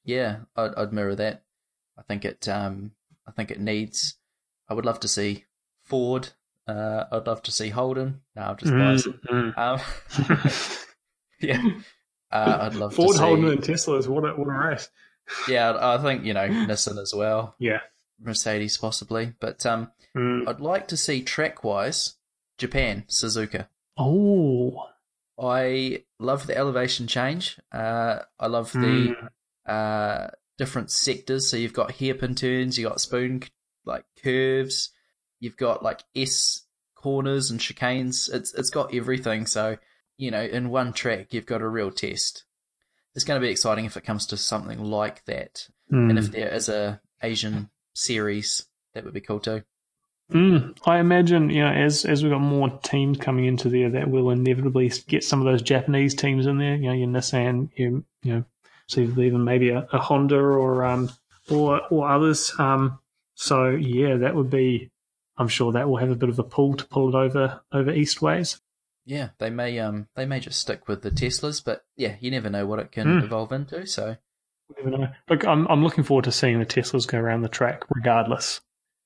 Yeah, 0.04 0.38
I'd, 0.56 0.74
I'd 0.76 0.94
mirror 0.94 1.16
that. 1.16 1.44
I 1.98 2.04
think 2.04 2.26
it. 2.26 2.48
Um, 2.48 2.92
I 3.28 3.32
think 3.32 3.52
it 3.52 3.60
needs. 3.60 4.18
I 4.70 4.74
would 4.74 4.86
love 4.86 5.00
to 5.02 5.08
see 5.08 5.46
Ford. 5.84 6.30
Uh, 6.72 7.06
I'd 7.12 7.28
love 7.28 7.42
to 7.44 7.52
see 7.52 7.70
Holden. 7.70 8.22
No, 8.36 8.42
I'm 8.42 8.58
just 8.58 8.72
biased. 8.72 9.08
Mm-hmm. 9.08 9.52
Um, 9.58 9.80
yeah, 11.42 11.62
uh, 12.32 12.58
I'd 12.62 12.76
love 12.76 12.94
Ford, 12.94 13.10
to 13.10 13.14
see, 13.14 13.20
Holden, 13.20 13.48
and 13.48 13.64
Tesla. 13.64 14.02
What 14.04 14.30
a 14.30 14.34
what 14.34 14.48
a 14.48 14.70
race! 14.70 14.90
yeah, 15.48 15.76
I 15.80 15.98
think 16.02 16.24
you 16.24 16.34
know 16.34 16.48
Nissan 16.48 17.02
as 17.02 17.14
well. 17.14 17.56
Yeah, 17.60 17.80
Mercedes 18.20 18.78
possibly, 18.78 19.34
but 19.40 19.66
um, 19.66 19.92
mm. 20.16 20.48
I'd 20.48 20.60
like 20.60 20.88
to 20.90 20.98
see 20.98 21.24
track 21.24 21.64
wise 21.64 22.16
Japan 22.58 23.06
Suzuka. 23.08 23.68
Oh, 23.98 24.88
I 25.40 26.04
love 26.20 26.48
the 26.48 26.58
elevation 26.58 27.08
change. 27.08 27.60
Uh, 27.72 28.20
I 28.40 28.48
love 28.48 28.72
the 28.72 28.78
mm 28.80 29.30
uh, 29.66 30.28
different 30.58 30.92
sectors. 30.92 31.50
So 31.50 31.58
you've 31.58 31.74
got 31.74 31.94
hairpin 31.94 32.36
turns, 32.36 32.78
you've 32.78 32.90
got 32.90 33.02
spoon 33.02 33.44
like 33.86 34.06
curves, 34.24 34.90
you've 35.40 35.58
got 35.58 35.84
like 35.84 36.04
S 36.16 36.61
corners 37.02 37.52
and 37.52 37.60
chicanes. 37.60 38.34
It's 38.34 38.54
it's 38.54 38.70
got 38.70 38.94
everything. 38.94 39.46
So 39.46 39.78
you 40.18 40.32
know, 40.32 40.42
in 40.42 40.70
one 40.70 40.94
track, 40.94 41.34
you've 41.34 41.46
got 41.46 41.62
a 41.62 41.68
real 41.68 41.92
test. 41.92 42.44
It's 43.16 43.26
going 43.26 43.42
to 43.42 43.46
be 43.46 43.52
exciting 43.52 43.86
if 43.86 43.98
it 43.98 44.06
comes 44.06 44.26
to 44.28 44.38
something 44.38 44.80
like 44.80 45.26
that, 45.26 45.68
mm. 45.92 46.10
and 46.10 46.18
if 46.18 46.32
there 46.32 46.54
is 46.54 46.70
a 46.70 47.02
Asian 47.22 47.70
series, 47.94 48.66
that 48.94 49.04
would 49.04 49.14
be 49.14 49.22
cool 49.22 49.40
too. 49.40 49.64
Mm, 50.32 50.78
I 50.86 51.00
imagine, 51.00 51.50
you 51.50 51.62
know, 51.62 51.72
as 51.72 52.06
as 52.06 52.24
we've 52.24 52.32
got 52.32 52.40
more 52.40 52.70
teams 52.84 53.18
coming 53.18 53.46
into 53.46 53.68
there, 53.68 53.90
that 53.90 54.10
will 54.10 54.30
inevitably 54.30 54.90
get 55.08 55.26
some 55.26 55.40
of 55.40 55.46
those 55.46 55.62
Japanese 55.62 56.16
teams 56.16 56.46
in 56.46 56.58
there. 56.58 56.76
You 56.76 56.88
know, 56.88 56.94
your 56.94 57.08
Nissan, 57.08 57.70
your 57.76 58.04
you 58.24 58.34
know 58.34 58.46
so 58.88 59.02
even 59.02 59.44
maybe 59.44 59.70
a, 59.70 59.88
a 59.92 60.00
Honda 60.00 60.38
or 60.38 60.86
um, 60.86 61.10
or 61.50 61.82
or 61.90 62.10
others. 62.10 62.54
Um, 62.58 63.00
so 63.36 63.70
yeah, 63.70 64.18
that 64.18 64.36
would 64.36 64.50
be. 64.50 64.92
I'm 65.38 65.48
sure 65.48 65.72
that 65.72 65.90
will 65.90 65.98
have 65.98 66.12
a 66.12 66.16
bit 66.16 66.30
of 66.30 66.40
a 66.40 66.44
pull 66.44 66.76
to 66.76 66.86
pull 66.86 67.10
it 67.10 67.16
over 67.16 67.62
over 67.72 67.92
east 67.92 68.22
ways. 68.22 68.62
Yeah, 69.06 69.30
they 69.40 69.50
may 69.50 69.80
um 69.80 70.08
they 70.16 70.26
may 70.26 70.40
just 70.40 70.60
stick 70.60 70.88
with 70.88 71.02
the 71.02 71.12
Teslas, 71.12 71.64
but 71.64 71.84
yeah, 71.96 72.16
you 72.20 72.32
never 72.32 72.50
know 72.50 72.66
what 72.66 72.80
it 72.80 72.92
can 72.92 73.08
mm. 73.08 73.24
evolve 73.24 73.52
into. 73.52 73.86
So 73.88 74.18
never 74.78 74.98
know. 74.98 75.08
Look, 75.30 75.46
I'm 75.46 75.68
I'm 75.68 75.84
looking 75.84 76.04
forward 76.04 76.26
to 76.26 76.32
seeing 76.32 76.60
the 76.60 76.66
Teslas 76.66 77.08
go 77.08 77.18
around 77.18 77.42
the 77.42 77.50
track, 77.50 77.84
regardless. 77.94 78.62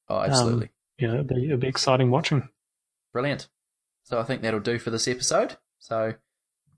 Oh, 0.09 0.19
absolutely. 0.19 0.67
Um, 0.67 0.71
yeah, 0.99 1.13
it'll 1.13 1.23
be, 1.23 1.45
it'll 1.45 1.57
be 1.57 1.67
exciting 1.67 2.11
watching. 2.11 2.49
Brilliant. 3.13 3.47
So 4.03 4.19
I 4.19 4.23
think 4.23 4.41
that'll 4.41 4.59
do 4.59 4.77
for 4.77 4.91
this 4.91 5.07
episode. 5.07 5.57
So 5.79 6.13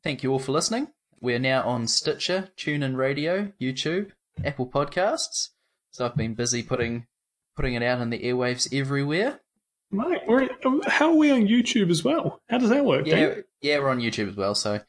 thank 0.04 0.24
you 0.24 0.32
all 0.32 0.40
for 0.40 0.54
listening. 0.54 0.90
We're 1.20 1.40
now 1.40 1.64
on 1.64 1.88
Stitcher, 1.88 2.50
TuneIn 2.58 2.96
Radio, 2.96 3.52
YouTube, 3.60 4.12
Apple 4.46 4.68
Podcasts. 4.68 5.50
So 5.92 6.06
I've 6.06 6.16
been 6.16 6.36
busy 6.36 6.64
putting 6.64 7.08
putting 7.58 7.74
it 7.74 7.84
out 7.84 8.00
in 8.00 8.10
the 8.10 8.20
airwaves 8.20 8.74
everywhere. 8.74 9.42
We're, 9.92 10.50
how 10.88 11.12
are 11.12 11.16
we 11.16 11.32
on 11.32 11.48
YouTube 11.48 11.90
as 11.90 12.04
well? 12.04 12.42
How 12.50 12.58
does 12.58 12.70
that 12.70 12.86
work? 12.86 13.06
Yeah, 13.06 13.36
yeah, 13.62 13.80
we're 13.80 13.90
on 13.90 14.00
YouTube 14.00 14.30
as 14.30 14.36
well. 14.36 14.56
So, 14.56 14.80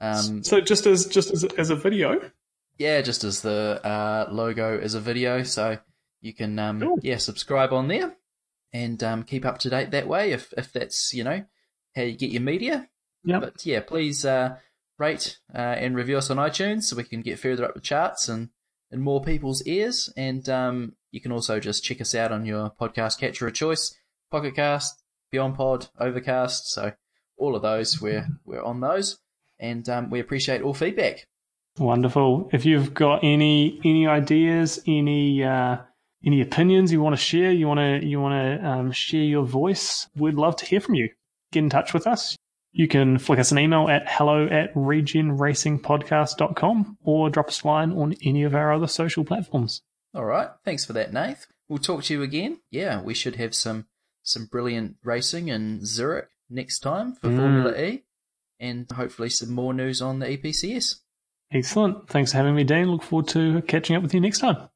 um, 0.00 0.42
so 0.42 0.60
just 0.60 0.86
as 0.86 1.06
just 1.06 1.32
as 1.32 1.44
as 1.44 1.70
a 1.70 1.76
video. 1.76 2.30
Yeah, 2.78 3.02
just 3.02 3.24
as 3.24 3.42
the 3.42 3.80
uh, 3.84 4.28
logo 4.32 4.78
as 4.78 4.94
a 4.94 5.00
video. 5.00 5.42
So 5.42 5.78
you 6.20 6.32
can 6.32 6.58
um, 6.58 6.80
cool. 6.80 6.98
yeah 7.02 7.18
subscribe 7.18 7.72
on 7.72 7.88
there 7.88 8.16
and 8.72 9.02
um, 9.02 9.22
keep 9.24 9.44
up 9.44 9.58
to 9.58 9.70
date 9.70 9.90
that 9.90 10.08
way 10.08 10.32
if 10.32 10.52
if 10.56 10.72
that's 10.72 11.12
you 11.12 11.24
know 11.24 11.44
how 11.94 12.02
you 12.02 12.16
get 12.16 12.30
your 12.30 12.42
media. 12.42 12.88
Yeah. 13.24 13.40
But 13.40 13.66
yeah, 13.66 13.80
please 13.80 14.24
uh, 14.24 14.56
rate 14.98 15.38
uh, 15.54 15.58
and 15.58 15.96
review 15.96 16.18
us 16.18 16.30
on 16.30 16.36
iTunes 16.36 16.84
so 16.84 16.96
we 16.96 17.04
can 17.04 17.22
get 17.22 17.38
further 17.38 17.64
up 17.64 17.74
the 17.74 17.80
charts 17.80 18.28
and 18.28 18.50
in 18.90 19.00
more 19.00 19.22
people's 19.22 19.62
ears. 19.66 20.12
And 20.16 20.48
um, 20.48 20.94
you 21.14 21.20
can 21.20 21.30
also 21.30 21.60
just 21.60 21.84
check 21.84 22.00
us 22.00 22.12
out 22.12 22.32
on 22.32 22.44
your 22.44 22.70
podcast 22.70 23.20
catcher 23.20 23.46
of 23.46 23.54
choice, 23.54 23.94
Pocket 24.32 24.56
Cast, 24.56 25.00
Beyond 25.30 25.54
Pod, 25.54 25.86
Overcast. 26.00 26.72
So 26.72 26.90
all 27.36 27.54
of 27.54 27.62
those, 27.62 28.00
we're 28.00 28.26
we're 28.44 28.64
on 28.64 28.80
those, 28.80 29.20
and 29.60 29.88
um, 29.88 30.10
we 30.10 30.18
appreciate 30.18 30.62
all 30.62 30.74
feedback. 30.74 31.24
Wonderful. 31.78 32.48
If 32.52 32.66
you've 32.66 32.94
got 32.94 33.20
any 33.22 33.78
any 33.84 34.08
ideas, 34.08 34.80
any 34.88 35.44
uh, 35.44 35.76
any 36.26 36.40
opinions 36.40 36.90
you 36.90 37.00
want 37.00 37.14
to 37.14 37.22
share, 37.22 37.52
you 37.52 37.68
want 37.68 37.78
to 37.78 38.04
you 38.04 38.20
want 38.20 38.60
to 38.60 38.66
um, 38.66 38.90
share 38.90 39.22
your 39.22 39.44
voice, 39.44 40.08
we'd 40.16 40.34
love 40.34 40.56
to 40.56 40.66
hear 40.66 40.80
from 40.80 40.96
you. 40.96 41.10
Get 41.52 41.60
in 41.60 41.70
touch 41.70 41.94
with 41.94 42.08
us. 42.08 42.36
You 42.72 42.88
can 42.88 43.18
flick 43.18 43.38
us 43.38 43.52
an 43.52 43.60
email 43.60 43.88
at 43.88 44.02
hello 44.08 44.48
at 44.48 44.74
regenracingpodcast.com 44.74 46.98
or 47.04 47.30
drop 47.30 47.46
us 47.46 47.62
a 47.62 47.66
line 47.68 47.92
on 47.92 48.16
any 48.24 48.42
of 48.42 48.56
our 48.56 48.72
other 48.72 48.88
social 48.88 49.24
platforms. 49.24 49.80
All 50.14 50.24
right. 50.24 50.48
Thanks 50.64 50.84
for 50.84 50.92
that, 50.92 51.12
Nath. 51.12 51.46
We'll 51.68 51.78
talk 51.78 52.04
to 52.04 52.14
you 52.14 52.22
again. 52.22 52.60
Yeah, 52.70 53.00
we 53.02 53.14
should 53.14 53.36
have 53.36 53.54
some 53.54 53.86
some 54.22 54.46
brilliant 54.46 54.96
racing 55.04 55.48
in 55.48 55.84
Zurich 55.84 56.28
next 56.48 56.80
time 56.80 57.14
for 57.14 57.28
mm. 57.28 57.36
Formula 57.36 57.78
E 57.78 58.04
and 58.60 58.90
hopefully 58.90 59.28
some 59.28 59.52
more 59.52 59.74
news 59.74 60.00
on 60.00 60.18
the 60.18 60.26
EPCS. 60.26 61.00
Excellent. 61.52 62.08
Thanks 62.08 62.32
for 62.32 62.38
having 62.38 62.54
me, 62.54 62.64
Dean. 62.64 62.90
Look 62.90 63.02
forward 63.02 63.28
to 63.28 63.62
catching 63.62 63.96
up 63.96 64.02
with 64.02 64.14
you 64.14 64.20
next 64.20 64.38
time. 64.38 64.68